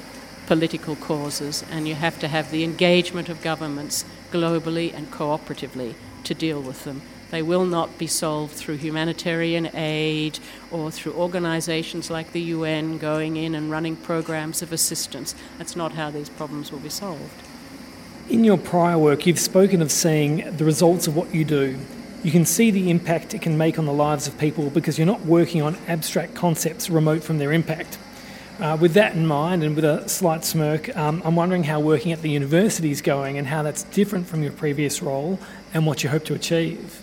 political 0.47 0.97
causes, 0.97 1.65
and 1.71 1.89
you 1.89 1.95
have 1.95 2.19
to 2.21 2.29
have 2.29 2.51
the 2.51 2.65
engagement 2.65 3.29
of 3.29 3.43
governments 3.43 4.05
globally 4.31 4.93
and 4.93 5.11
cooperatively 5.11 5.95
to 6.25 6.35
deal 6.35 6.61
with 6.61 6.85
them. 6.85 7.03
They 7.31 7.43
will 7.43 7.65
not 7.65 7.99
be 7.99 8.07
solved 8.07 8.55
through 8.55 8.77
humanitarian 8.77 9.75
aid 9.75 10.39
or 10.71 10.91
through 10.91 11.15
organizations 11.15 12.11
like 12.11 12.33
the 12.33 12.41
UN 12.41 12.99
going 12.99 13.37
in 13.37 13.55
and 13.55 13.71
running 13.71 13.97
programs 13.97 14.63
of 14.63 14.73
assistance. 14.73 15.35
That's 15.59 15.75
not 15.75 15.93
how 15.93 16.11
these 16.11 16.29
problems 16.29 16.71
will 16.71 16.79
be 16.79 16.91
solved. 16.91 17.43
In 18.31 18.43
your 18.43 18.57
prior 18.57 18.99
work, 18.99 19.27
you've 19.27 19.39
spoken 19.39 19.83
of 19.83 19.93
seeing 19.93 20.57
the 20.57 20.65
results 20.65 21.07
of 21.07 21.15
what 21.15 21.35
you 21.35 21.45
do. 21.45 21.79
You 22.23 22.31
can 22.31 22.47
see 22.47 22.71
the 22.71 22.91
impact 22.91 23.35
it 23.35 23.43
can 23.43 23.59
make 23.59 23.79
on 23.79 23.85
the 23.85 23.93
lives 23.93 24.27
of 24.27 24.39
people 24.39 24.71
because 24.71 24.99
you're 24.99 25.07
not 25.07 25.27
working 25.27 25.61
on 25.61 25.77
abstract 25.89 26.35
concepts 26.35 26.89
remote 26.89 27.23
from 27.23 27.37
their 27.37 27.53
impact. 27.53 27.99
Uh, 28.59 28.79
with 28.81 28.95
that 28.95 29.15
in 29.15 29.27
mind, 29.27 29.63
and 29.63 29.77
with 29.77 29.85
a 29.85 30.09
slight 30.09 30.43
smirk, 30.43 30.97
um, 30.97 31.21
I'm 31.23 31.37
wondering 31.37 31.65
how 31.65 31.81
working 31.81 32.13
at 32.13 32.23
the 32.23 32.31
university 32.31 32.91
is 32.91 33.03
going 33.03 33.37
and 33.37 33.47
how 33.47 33.63
that's 33.63 33.83
different 33.83 34.27
from 34.27 34.43
your 34.43 34.53
previous 34.53 35.03
role 35.03 35.39
and 35.75 35.87
what 35.87 36.03
you 36.03 36.09
hope 36.09 36.25
to 36.27 36.35
achieve. 36.35 37.03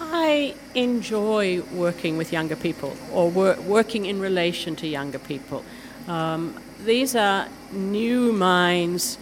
I 0.00 0.56
enjoy 0.74 1.62
working 1.72 2.16
with 2.16 2.32
younger 2.32 2.56
people 2.56 2.96
or 3.12 3.30
wor- 3.30 3.60
working 3.60 4.06
in 4.06 4.18
relation 4.18 4.74
to 4.76 4.88
younger 4.88 5.20
people. 5.20 5.64
Um, 6.08 6.60
these 6.84 7.14
are 7.14 7.46
new 7.70 8.32
minds 8.32 9.18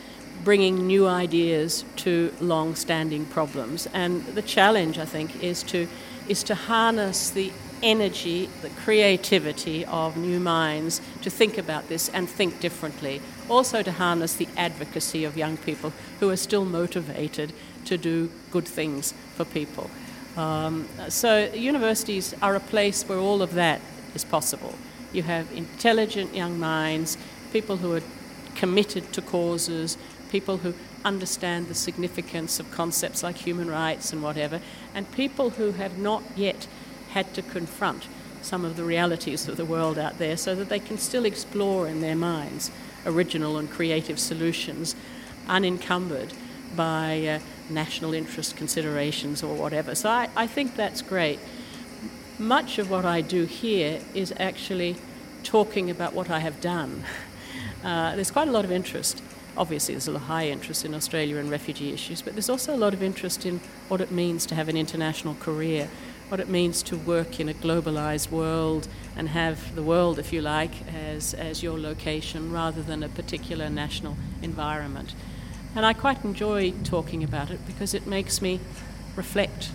bringing 0.47 0.87
new 0.87 1.09
ideas 1.09 1.85
to 1.97 2.33
long 2.41 2.77
standing 2.77 3.27
problems. 3.27 3.89
And 3.93 4.25
the 4.27 4.43
challenge, 4.43 4.97
I 4.97 5.05
think, 5.05 5.43
is 5.43 5.65
to, 5.65 5.89
is 6.29 6.45
to 6.45 6.55
harness 6.55 7.31
the 7.31 7.53
energy, 7.83 8.49
the 8.63 8.71
creativity 8.71 9.85
of 9.87 10.17
new 10.17 10.39
minds 10.39 11.01
to 11.23 11.31
think 11.31 11.59
about 11.59 11.89
this 11.89 12.09
and 12.11 12.29
think 12.29 12.61
differently. 12.61 13.21
Also, 13.49 13.83
to 13.83 13.91
harness 13.91 14.35
the 14.35 14.47
advocacy 14.57 15.25
of 15.25 15.37
young 15.37 15.57
people 15.57 15.93
who 16.21 16.31
are 16.31 16.37
still 16.37 16.65
motivated 16.65 17.53
to 17.87 17.99
do 17.99 18.31
good 18.53 18.69
things 18.69 19.15
for 19.35 19.45
people. 19.45 19.91
Um, 20.37 20.87
so, 21.09 21.47
universities 21.55 22.37
are 22.41 22.55
a 22.55 22.61
place 22.61 23.03
where 23.09 23.19
all 23.19 23.43
of 23.43 23.55
that 23.55 23.81
is 24.15 24.25
possible. 24.25 24.77
You 25.13 25.25
have 25.25 25.51
intelligent 25.51 26.37
young 26.37 26.57
minds, 26.57 27.19
people 27.53 27.79
who 27.79 27.97
are 27.97 28.03
committed 28.55 29.13
to 29.13 29.21
causes, 29.23 29.99
people 30.31 30.59
who 30.59 30.75
understand 31.05 31.69
the 31.69 31.75
significance 31.75 32.59
of 32.59 32.71
concepts 32.71 33.23
like 33.23 33.37
human 33.37 33.71
rights 33.71 34.13
and 34.13 34.23
whatever, 34.23 34.61
and 34.95 35.11
people 35.13 35.51
who 35.51 35.73
have 35.73 35.99
not 35.99 36.23
yet 36.35 36.67
had 37.11 37.33
to 37.35 37.43
confront 37.43 38.09
some 38.43 38.65
of 38.65 38.77
the 38.77 38.85
realities 38.85 39.49
of 39.49 39.57
the 39.57 39.65
world 39.65 39.99
out 39.99 40.19
there 40.19 40.37
so 40.37 40.55
that 40.55 40.69
they 40.69 40.79
can 40.79 40.99
still 40.99 41.25
explore 41.25 41.89
in 41.89 42.01
their 42.01 42.15
minds 42.17 42.71
original 43.05 43.57
and 43.57 43.71
creative 43.71 44.19
solutions 44.19 44.95
unencumbered 45.49 46.33
by 46.75 47.27
uh, 47.27 47.39
national 47.71 48.15
interest 48.15 48.57
considerations 48.57 49.43
or 49.43 49.55
whatever. 49.55 49.95
So 49.95 50.11
I, 50.11 50.29
I 50.37 50.47
think 50.47 50.77
that's 50.77 51.03
great. 51.03 51.39
Much 52.39 52.79
of 52.79 52.91
what 52.91 53.05
I 53.05 53.21
do 53.21 53.45
here 53.45 54.01
is 54.15 54.33
actually 54.39 54.97
talking 55.43 55.91
about 55.91 56.13
what 56.13 56.31
I 56.31 56.41
have 56.41 56.61
done. 56.61 57.05
Uh, 57.85 58.17
there's 58.17 58.33
quite 58.33 58.49
a 58.49 58.51
lot 58.51 58.65
of 58.65 58.73
interest. 58.73 59.23
Obviously, 59.59 59.95
there's 59.95 60.09
a 60.09 60.13
lot 60.13 60.21
of 60.23 60.27
high 60.27 60.49
interest 60.49 60.85
in 60.85 60.95
Australia 60.95 61.39
and 61.39 61.51
refugee 61.51 61.93
issues, 61.93 62.21
but 62.21 62.35
there's 62.35 62.51
also 62.51 62.75
a 62.75 62.77
lot 62.77 62.93
of 62.93 63.03
interest 63.03 63.47
in 63.47 63.61
what 63.89 64.01
it 64.01 64.11
means 64.11 64.45
to 64.47 64.55
have 64.55 64.69
an 64.69 64.77
international 64.77 65.35
career, 65.37 65.89
what 66.29 66.41
it 66.41 66.49
means 66.49 66.83
to 66.83 66.97
work 66.97 67.41
in 67.41 67.49
a 67.49 67.55
globalized 67.55 68.31
world 68.31 68.87
and 69.17 69.31
have 69.31 69.75
the 69.75 69.83
world, 69.83 70.19
if 70.19 70.33
you 70.33 70.43
like, 70.43 70.73
as, 70.93 71.33
as 71.35 71.63
your 71.63 71.79
location 71.79 72.53
rather 72.53 72.83
than 72.83 73.03
a 73.03 73.09
particular 73.09 73.71
national 73.71 74.17
environment. 74.43 75.15
And 75.75 75.87
I 75.87 75.93
quite 75.93 76.25
enjoy 76.25 76.73
talking 76.85 77.25
about 77.25 77.51
it 77.51 77.65
because 77.67 77.95
it 77.95 78.07
makes 78.07 78.43
me 78.43 78.61
reflect 79.15 79.71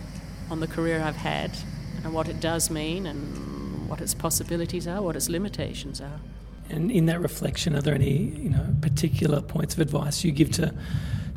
on 0.49 0.59
the 0.59 0.67
career 0.67 1.01
I've 1.01 1.15
had 1.15 1.57
and 2.03 2.13
what 2.13 2.27
it 2.27 2.39
does 2.39 2.69
mean 2.69 3.05
and 3.05 3.87
what 3.89 4.01
its 4.01 4.13
possibilities 4.13 4.87
are, 4.87 5.01
what 5.01 5.15
its 5.15 5.29
limitations 5.29 6.01
are. 6.01 6.19
And 6.71 6.91
in 6.91 7.05
that 7.07 7.21
reflection, 7.21 7.75
are 7.75 7.81
there 7.81 7.95
any 7.95 8.17
you 8.17 8.49
know 8.49 8.75
particular 8.81 9.41
points 9.41 9.73
of 9.73 9.81
advice 9.81 10.23
you 10.23 10.31
give 10.31 10.51
to 10.53 10.73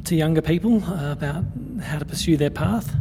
to 0.05 0.15
younger 0.15 0.43
people 0.43 0.85
uh, 0.85 1.13
about 1.13 1.45
how 1.83 1.99
to 1.99 2.05
pursue 2.05 2.37
their 2.37 2.51
path? 2.51 2.95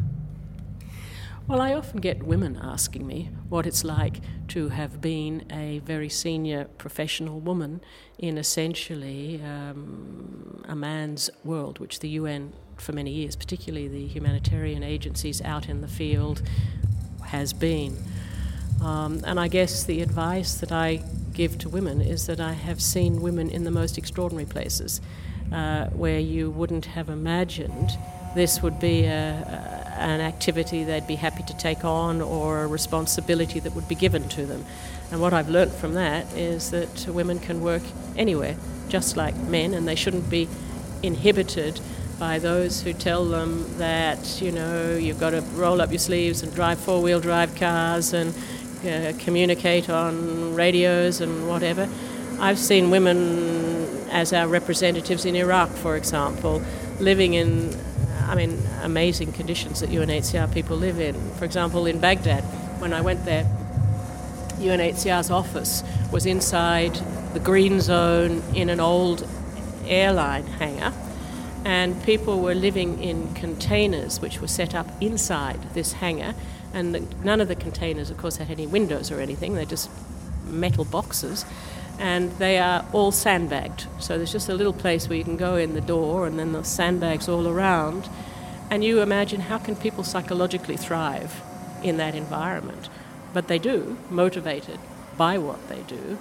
Well, 1.45 1.59
I 1.59 1.73
often 1.73 1.99
get 1.99 2.23
women 2.23 2.57
asking 2.61 3.05
me 3.05 3.29
what 3.49 3.67
it's 3.67 3.83
like 3.83 4.21
to 4.49 4.69
have 4.69 5.01
been 5.01 5.45
a 5.51 5.79
very 5.79 6.07
senior 6.07 6.65
professional 6.77 7.41
woman 7.41 7.81
in 8.17 8.37
essentially 8.37 9.41
um, 9.43 10.63
a 10.69 10.75
man's 10.75 11.29
world, 11.43 11.79
which 11.79 11.99
the 11.99 12.07
UN, 12.09 12.53
for 12.77 12.93
many 12.93 13.11
years, 13.11 13.35
particularly 13.35 13.89
the 13.89 14.07
humanitarian 14.07 14.83
agencies 14.83 15.41
out 15.41 15.67
in 15.67 15.81
the 15.81 15.87
field, 15.89 16.41
has 17.25 17.51
been. 17.51 17.97
Um, 18.81 19.21
and 19.25 19.37
I 19.37 19.49
guess 19.49 19.83
the 19.83 20.01
advice 20.01 20.55
that 20.55 20.71
I 20.71 21.03
give 21.33 21.57
to 21.59 21.69
women 21.69 22.01
is 22.01 22.27
that 22.27 22.39
I 22.39 22.53
have 22.53 22.81
seen 22.81 23.21
women 23.21 23.49
in 23.49 23.63
the 23.63 23.71
most 23.71 23.97
extraordinary 23.97 24.45
places 24.45 25.01
uh, 25.51 25.87
where 25.87 26.19
you 26.19 26.49
wouldn't 26.49 26.85
have 26.85 27.09
imagined 27.09 27.97
this 28.35 28.61
would 28.61 28.79
be 28.79 29.05
a, 29.05 29.11
a, 29.11 29.99
an 29.99 30.21
activity 30.21 30.83
they'd 30.83 31.05
be 31.05 31.15
happy 31.15 31.43
to 31.43 31.55
take 31.57 31.85
on 31.85 32.21
or 32.21 32.63
a 32.63 32.67
responsibility 32.67 33.59
that 33.59 33.73
would 33.73 33.87
be 33.87 33.95
given 33.95 34.27
to 34.29 34.45
them. 34.45 34.65
And 35.11 35.21
what 35.21 35.33
I've 35.33 35.49
learnt 35.49 35.71
from 35.71 35.93
that 35.93 36.25
is 36.33 36.71
that 36.71 37.07
women 37.07 37.39
can 37.39 37.61
work 37.61 37.83
anywhere, 38.17 38.55
just 38.89 39.15
like 39.15 39.35
men, 39.35 39.73
and 39.73 39.87
they 39.87 39.95
shouldn't 39.95 40.29
be 40.29 40.47
inhibited 41.03 41.79
by 42.19 42.39
those 42.39 42.81
who 42.81 42.93
tell 42.93 43.25
them 43.25 43.77
that, 43.77 44.41
you 44.41 44.51
know, 44.51 44.95
you've 44.95 45.19
got 45.19 45.31
to 45.31 45.41
roll 45.53 45.81
up 45.81 45.91
your 45.91 45.99
sleeves 45.99 46.41
and 46.41 46.53
drive 46.55 46.79
four 46.79 47.01
wheel 47.01 47.19
drive 47.19 47.55
cars 47.55 48.13
and 48.13 48.33
uh, 48.85 49.13
communicate 49.19 49.89
on 49.89 50.55
radios 50.55 51.21
and 51.21 51.47
whatever. 51.47 51.87
I've 52.39 52.59
seen 52.59 52.89
women 52.89 54.07
as 54.09 54.33
our 54.33 54.47
representatives 54.47 55.25
in 55.25 55.35
Iraq, 55.35 55.69
for 55.69 55.95
example, 55.95 56.61
living 56.99 57.33
in, 57.33 57.75
I 58.27 58.35
mean, 58.35 58.61
amazing 58.81 59.31
conditions 59.31 59.79
that 59.79 59.89
UNHCR 59.89 60.53
people 60.53 60.77
live 60.77 60.99
in. 60.99 61.15
For 61.35 61.45
example, 61.45 61.85
in 61.85 61.99
Baghdad, 61.99 62.43
when 62.79 62.93
I 62.93 63.01
went 63.01 63.25
there, 63.25 63.45
UNHCR's 64.57 65.31
office 65.31 65.83
was 66.11 66.25
inside 66.25 66.99
the 67.33 67.39
green 67.39 67.81
zone 67.81 68.43
in 68.53 68.69
an 68.69 68.79
old 68.79 69.27
airline 69.85 70.45
hangar, 70.45 70.93
and 71.65 72.01
people 72.03 72.41
were 72.41 72.53
living 72.53 73.01
in 73.01 73.33
containers 73.33 74.19
which 74.19 74.41
were 74.41 74.47
set 74.47 74.75
up 74.75 74.87
inside 75.01 75.61
this 75.73 75.93
hangar 75.93 76.35
and 76.73 77.23
none 77.23 77.39
of 77.39 77.47
the 77.47 77.55
containers, 77.55 78.09
of 78.09 78.17
course, 78.17 78.37
had 78.37 78.49
any 78.49 78.67
windows 78.67 79.11
or 79.11 79.19
anything. 79.19 79.55
They're 79.55 79.65
just 79.65 79.89
metal 80.45 80.85
boxes, 80.85 81.45
and 81.99 82.31
they 82.33 82.57
are 82.57 82.85
all 82.93 83.11
sandbagged. 83.11 83.85
So 83.99 84.17
there's 84.17 84.31
just 84.31 84.49
a 84.49 84.53
little 84.53 84.73
place 84.73 85.07
where 85.07 85.17
you 85.17 85.23
can 85.23 85.37
go 85.37 85.55
in 85.55 85.73
the 85.73 85.81
door, 85.81 86.25
and 86.25 86.39
then 86.39 86.51
the 86.51 86.63
sandbags 86.63 87.29
all 87.29 87.47
around. 87.47 88.09
And 88.69 88.83
you 88.83 89.01
imagine 89.01 89.41
how 89.41 89.59
can 89.59 89.75
people 89.75 90.03
psychologically 90.03 90.77
thrive 90.77 91.41
in 91.83 91.97
that 91.97 92.15
environment? 92.15 92.89
But 93.33 93.47
they 93.47 93.59
do, 93.59 93.97
motivated 94.09 94.79
by 95.17 95.37
what 95.37 95.69
they 95.69 95.81
do. 95.83 96.17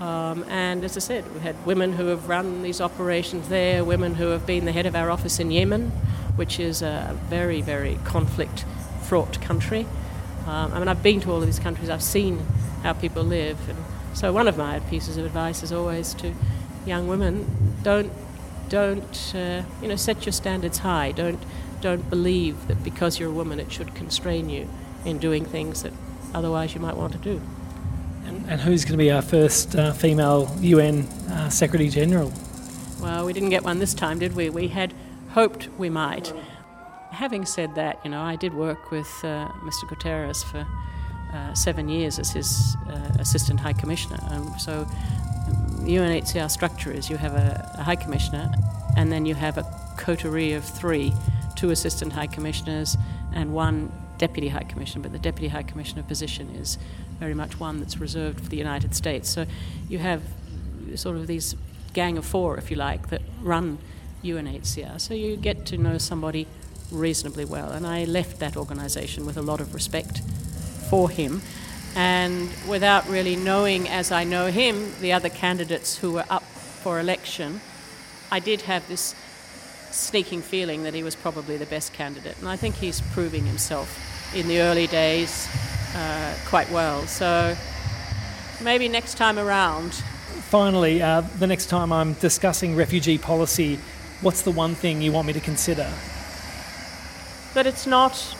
Um, 0.00 0.44
and 0.44 0.82
as 0.82 0.96
I 0.96 1.00
said, 1.00 1.34
we 1.34 1.40
had 1.40 1.66
women 1.66 1.92
who 1.92 2.06
have 2.06 2.26
run 2.26 2.62
these 2.62 2.80
operations 2.80 3.50
there, 3.50 3.84
women 3.84 4.14
who 4.14 4.28
have 4.28 4.46
been 4.46 4.64
the 4.64 4.72
head 4.72 4.86
of 4.86 4.96
our 4.96 5.10
office 5.10 5.38
in 5.38 5.50
Yemen, 5.50 5.90
which 6.36 6.58
is 6.58 6.80
a 6.80 7.18
very, 7.28 7.60
very 7.60 7.98
conflict 8.04 8.64
fraught 9.10 9.40
country. 9.40 9.88
Um, 10.46 10.72
I 10.72 10.78
mean, 10.78 10.86
I've 10.86 11.02
been 11.02 11.20
to 11.22 11.32
all 11.32 11.38
of 11.38 11.46
these 11.46 11.58
countries, 11.58 11.90
I've 11.90 12.00
seen 12.00 12.38
how 12.84 12.92
people 12.92 13.24
live. 13.24 13.58
And 13.68 13.76
so, 14.14 14.32
one 14.32 14.46
of 14.46 14.56
my 14.56 14.78
pieces 14.78 15.16
of 15.16 15.26
advice 15.26 15.64
is 15.64 15.72
always 15.72 16.14
to 16.14 16.32
young 16.86 17.08
women 17.08 17.74
don't, 17.82 18.12
don't 18.68 19.34
uh, 19.34 19.62
you 19.82 19.88
know, 19.88 19.96
set 19.96 20.24
your 20.24 20.32
standards 20.32 20.78
high. 20.78 21.10
Don't, 21.10 21.42
don't 21.80 22.08
believe 22.08 22.68
that 22.68 22.84
because 22.84 23.18
you're 23.18 23.30
a 23.30 23.32
woman 23.32 23.58
it 23.58 23.72
should 23.72 23.96
constrain 23.96 24.48
you 24.48 24.68
in 25.04 25.18
doing 25.18 25.44
things 25.44 25.82
that 25.82 25.92
otherwise 26.32 26.72
you 26.76 26.80
might 26.80 26.96
want 26.96 27.10
to 27.10 27.18
do. 27.18 27.42
And, 28.26 28.48
and 28.48 28.60
who's 28.60 28.84
going 28.84 28.92
to 28.92 29.04
be 29.04 29.10
our 29.10 29.22
first 29.22 29.74
uh, 29.74 29.92
female 29.92 30.56
UN 30.60 31.00
uh, 31.28 31.50
Secretary 31.50 31.90
General? 31.90 32.32
Well, 33.00 33.26
we 33.26 33.32
didn't 33.32 33.50
get 33.50 33.64
one 33.64 33.80
this 33.80 33.92
time, 33.92 34.20
did 34.20 34.36
we? 34.36 34.50
We 34.50 34.68
had 34.68 34.94
hoped 35.30 35.68
we 35.78 35.90
might. 35.90 36.32
Having 37.10 37.46
said 37.46 37.74
that, 37.74 38.00
you 38.04 38.10
know, 38.10 38.22
I 38.22 38.36
did 38.36 38.54
work 38.54 38.90
with 38.90 39.08
uh, 39.24 39.48
Mr. 39.62 39.84
Guterres 39.88 40.44
for 40.44 40.66
uh, 41.32 41.54
seven 41.54 41.88
years 41.88 42.18
as 42.18 42.30
his 42.30 42.76
uh, 42.88 43.16
assistant 43.18 43.60
high 43.60 43.72
commissioner. 43.72 44.18
And 44.30 44.60
so, 44.60 44.86
UNHCR 45.80 46.42
um, 46.42 46.48
structure 46.48 46.92
is 46.92 47.10
you 47.10 47.16
have 47.16 47.34
a, 47.34 47.70
a 47.78 47.82
high 47.82 47.96
commissioner, 47.96 48.52
and 48.96 49.10
then 49.10 49.26
you 49.26 49.34
have 49.34 49.58
a 49.58 49.64
coterie 49.96 50.52
of 50.52 50.64
three 50.64 51.12
two 51.60 51.70
assistant 51.70 52.14
high 52.14 52.26
commissioners 52.26 52.96
and 53.34 53.52
one 53.52 53.92
deputy 54.16 54.48
high 54.48 54.64
commissioner, 54.64 55.02
but 55.02 55.12
the 55.12 55.18
deputy 55.18 55.48
high 55.48 55.62
commissioner 55.62 56.02
position 56.02 56.48
is 56.54 56.78
very 57.18 57.34
much 57.34 57.60
one 57.60 57.80
that's 57.80 57.98
reserved 57.98 58.40
for 58.40 58.48
the 58.48 58.56
United 58.56 58.94
States. 58.94 59.28
So 59.28 59.46
you 59.88 59.98
have 59.98 60.22
sort 60.94 61.16
of 61.16 61.26
these 61.26 61.54
gang 61.92 62.16
of 62.16 62.24
four, 62.24 62.56
if 62.56 62.70
you 62.70 62.76
like, 62.76 63.08
that 63.10 63.20
run 63.42 63.78
UNHCR. 64.24 65.00
So 65.00 65.12
you 65.12 65.36
get 65.36 65.66
to 65.66 65.76
know 65.76 65.98
somebody 65.98 66.46
reasonably 66.92 67.44
well. 67.44 67.70
And 67.70 67.86
I 67.86 68.04
left 68.04 68.38
that 68.40 68.56
organisation 68.56 69.26
with 69.26 69.36
a 69.36 69.42
lot 69.42 69.60
of 69.60 69.74
respect 69.74 70.20
for 70.88 71.10
him. 71.10 71.42
And 71.96 72.48
without 72.68 73.08
really 73.08 73.36
knowing, 73.36 73.88
as 73.88 74.12
I 74.12 74.24
know 74.24 74.46
him, 74.46 74.92
the 75.00 75.12
other 75.12 75.28
candidates 75.28 75.98
who 75.98 76.12
were 76.12 76.24
up 76.30 76.44
for 76.44 77.00
election, 77.00 77.60
I 78.30 78.38
did 78.38 78.62
have 78.62 78.86
this 78.88 79.14
sneaking 79.90 80.42
feeling 80.42 80.84
that 80.84 80.94
he 80.94 81.02
was 81.02 81.16
probably 81.16 81.56
the 81.56 81.66
best 81.66 81.92
candidate. 81.92 82.38
And 82.38 82.48
I 82.48 82.56
think 82.56 82.76
he's 82.76 83.00
proving 83.12 83.44
himself 83.44 84.34
in 84.34 84.46
the 84.46 84.60
early 84.60 84.86
days 84.86 85.48
uh, 85.94 86.34
quite 86.46 86.70
well. 86.70 87.06
So 87.06 87.56
maybe 88.62 88.88
next 88.88 89.14
time 89.14 89.38
around. 89.38 89.94
Finally, 90.48 91.02
uh, 91.02 91.22
the 91.38 91.46
next 91.46 91.66
time 91.66 91.92
I'm 91.92 92.14
discussing 92.14 92.76
refugee 92.76 93.18
policy, 93.18 93.78
what's 94.20 94.42
the 94.42 94.50
one 94.50 94.74
thing 94.74 95.02
you 95.02 95.12
want 95.12 95.26
me 95.26 95.32
to 95.32 95.40
consider? 95.40 95.92
That 97.54 97.66
it's 97.66 97.86
not, 97.86 98.36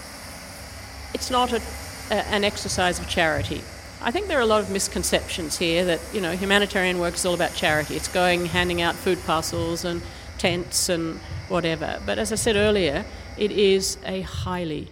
it's 1.14 1.30
not 1.30 1.52
a, 1.52 1.62
a, 2.10 2.14
an 2.28 2.44
exercise 2.44 2.98
of 2.98 3.08
charity. 3.08 3.62
I 4.02 4.10
think 4.10 4.28
there 4.28 4.38
are 4.38 4.42
a 4.42 4.46
lot 4.46 4.62
of 4.62 4.70
misconceptions 4.70 5.58
here 5.58 5.84
that 5.84 6.00
you 6.14 6.20
know 6.22 6.32
humanitarian 6.32 6.98
work 6.98 7.14
is 7.14 7.26
all 7.26 7.34
about 7.34 7.54
charity. 7.54 7.96
It's 7.96 8.08
going 8.08 8.46
handing 8.46 8.80
out 8.80 8.94
food 8.94 9.18
parcels 9.26 9.84
and 9.84 10.00
tents 10.38 10.88
and 10.88 11.18
whatever. 11.48 12.00
But 12.06 12.18
as 12.18 12.32
I 12.32 12.36
said 12.36 12.56
earlier, 12.56 13.04
it 13.36 13.50
is 13.50 13.98
a 14.06 14.22
highly 14.22 14.88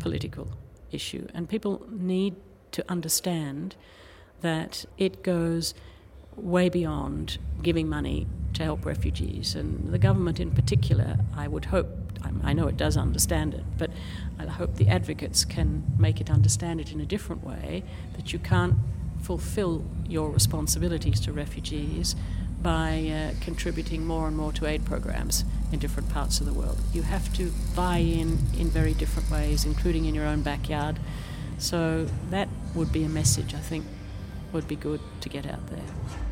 political 0.00 0.48
issue, 0.90 1.28
and 1.32 1.48
people 1.48 1.86
need 1.90 2.34
to 2.72 2.84
understand 2.88 3.76
that 4.40 4.84
it 4.98 5.22
goes 5.22 5.74
way 6.36 6.68
beyond 6.68 7.38
giving 7.62 7.88
money 7.88 8.26
to 8.54 8.64
help 8.64 8.84
refugees. 8.84 9.54
And 9.54 9.92
the 9.92 9.98
government, 9.98 10.40
in 10.40 10.50
particular, 10.50 11.18
I 11.36 11.48
would 11.48 11.66
hope, 11.66 11.88
I 12.42 12.52
know 12.52 12.66
it 12.66 12.76
does 12.76 12.96
understand 12.96 13.54
it, 13.54 13.64
but 13.78 13.90
I 14.38 14.46
hope 14.46 14.76
the 14.76 14.88
advocates 14.88 15.44
can 15.44 15.84
make 15.98 16.20
it 16.20 16.30
understand 16.30 16.80
it 16.80 16.92
in 16.92 17.00
a 17.00 17.06
different 17.06 17.44
way 17.44 17.82
that 18.16 18.32
you 18.32 18.38
can't 18.38 18.74
fulfill 19.22 19.84
your 20.08 20.30
responsibilities 20.30 21.20
to 21.20 21.32
refugees 21.32 22.16
by 22.62 23.08
uh, 23.08 23.40
contributing 23.40 24.06
more 24.06 24.26
and 24.26 24.36
more 24.36 24.52
to 24.52 24.66
aid 24.66 24.84
programs 24.84 25.44
in 25.72 25.78
different 25.78 26.08
parts 26.10 26.40
of 26.40 26.46
the 26.46 26.52
world. 26.52 26.78
You 26.92 27.02
have 27.02 27.32
to 27.34 27.52
buy 27.74 27.98
in 27.98 28.38
in 28.58 28.68
very 28.68 28.94
different 28.94 29.30
ways, 29.30 29.64
including 29.64 30.04
in 30.04 30.14
your 30.14 30.26
own 30.26 30.42
backyard. 30.42 30.98
So 31.58 32.06
that 32.30 32.48
would 32.74 32.92
be 32.92 33.04
a 33.04 33.08
message 33.08 33.54
I 33.54 33.60
think 33.60 33.84
would 34.52 34.66
be 34.66 34.76
good 34.76 35.00
to 35.20 35.28
get 35.28 35.46
out 35.46 35.66
there. 35.68 36.29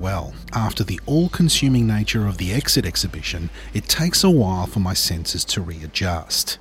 Well, 0.00 0.32
after 0.54 0.82
the 0.82 0.98
all 1.04 1.28
consuming 1.28 1.86
nature 1.86 2.26
of 2.26 2.38
the 2.38 2.54
exit 2.54 2.86
exhibition, 2.86 3.50
it 3.74 3.84
takes 3.84 4.24
a 4.24 4.30
while 4.30 4.66
for 4.66 4.80
my 4.80 4.94
senses 4.94 5.44
to 5.46 5.60
readjust. 5.60 6.56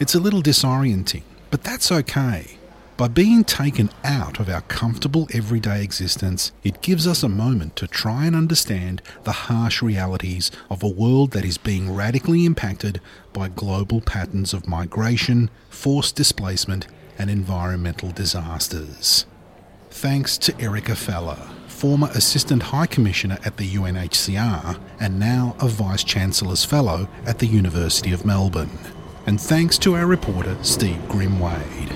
It's 0.00 0.14
a 0.14 0.20
little 0.20 0.40
disorienting, 0.42 1.24
but 1.50 1.62
that's 1.62 1.92
okay. 1.92 2.56
By 2.96 3.08
being 3.08 3.44
taken 3.44 3.90
out 4.04 4.40
of 4.40 4.48
our 4.48 4.62
comfortable 4.62 5.28
everyday 5.34 5.84
existence, 5.84 6.52
it 6.64 6.80
gives 6.80 7.06
us 7.06 7.22
a 7.22 7.28
moment 7.28 7.76
to 7.76 7.86
try 7.86 8.24
and 8.24 8.34
understand 8.34 9.02
the 9.24 9.32
harsh 9.32 9.82
realities 9.82 10.50
of 10.70 10.82
a 10.82 10.88
world 10.88 11.32
that 11.32 11.44
is 11.44 11.58
being 11.58 11.94
radically 11.94 12.46
impacted 12.46 13.02
by 13.34 13.50
global 13.50 14.00
patterns 14.00 14.54
of 14.54 14.66
migration, 14.66 15.50
forced 15.68 16.16
displacement, 16.16 16.86
and 17.18 17.28
environmental 17.28 18.12
disasters. 18.12 19.26
Thanks 19.90 20.38
to 20.38 20.58
Erika 20.58 20.96
Feller, 20.96 21.38
former 21.78 22.08
Assistant 22.08 22.60
High 22.60 22.86
Commissioner 22.86 23.38
at 23.44 23.56
the 23.56 23.74
UNHCR 23.76 24.80
and 24.98 25.20
now 25.20 25.54
a 25.60 25.68
Vice 25.68 26.02
Chancellor's 26.02 26.64
Fellow 26.64 27.06
at 27.24 27.38
the 27.38 27.46
University 27.46 28.12
of 28.12 28.26
Melbourne. 28.26 28.76
And 29.26 29.40
thanks 29.40 29.78
to 29.78 29.94
our 29.94 30.06
reporter 30.06 30.56
Steve 30.64 31.00
Grimwade. 31.06 31.94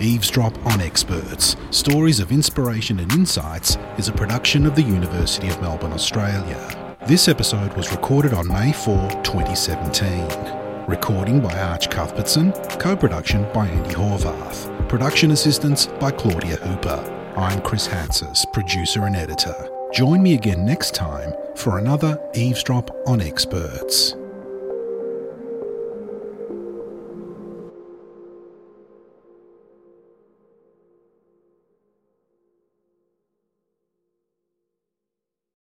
Eavesdrop 0.00 0.66
on 0.66 0.80
Experts 0.80 1.54
Stories 1.70 2.18
of 2.18 2.32
Inspiration 2.32 2.98
and 2.98 3.12
Insights 3.12 3.78
is 3.98 4.08
a 4.08 4.12
production 4.12 4.66
of 4.66 4.74
the 4.74 4.82
University 4.82 5.46
of 5.46 5.60
Melbourne, 5.62 5.92
Australia. 5.92 6.96
This 7.06 7.28
episode 7.28 7.72
was 7.76 7.92
recorded 7.92 8.34
on 8.34 8.48
May 8.48 8.72
4, 8.72 9.10
2017. 9.22 10.86
Recording 10.88 11.40
by 11.40 11.56
Arch 11.56 11.88
Cuthbertson, 11.88 12.50
co 12.80 12.96
production 12.96 13.44
by 13.52 13.68
Andi 13.68 13.92
Horvath, 13.92 14.88
production 14.88 15.30
assistance 15.30 15.86
by 15.86 16.10
Claudia 16.10 16.56
Hooper. 16.56 17.19
I'm 17.40 17.62
Chris 17.62 17.88
Hatzis, 17.88 18.44
producer 18.52 19.06
and 19.06 19.16
editor. 19.16 19.54
Join 19.94 20.22
me 20.22 20.34
again 20.34 20.66
next 20.66 20.94
time 20.94 21.32
for 21.56 21.78
another 21.78 22.20
Eavesdrop 22.34 22.90
on 23.06 23.22
Experts. 23.22 24.14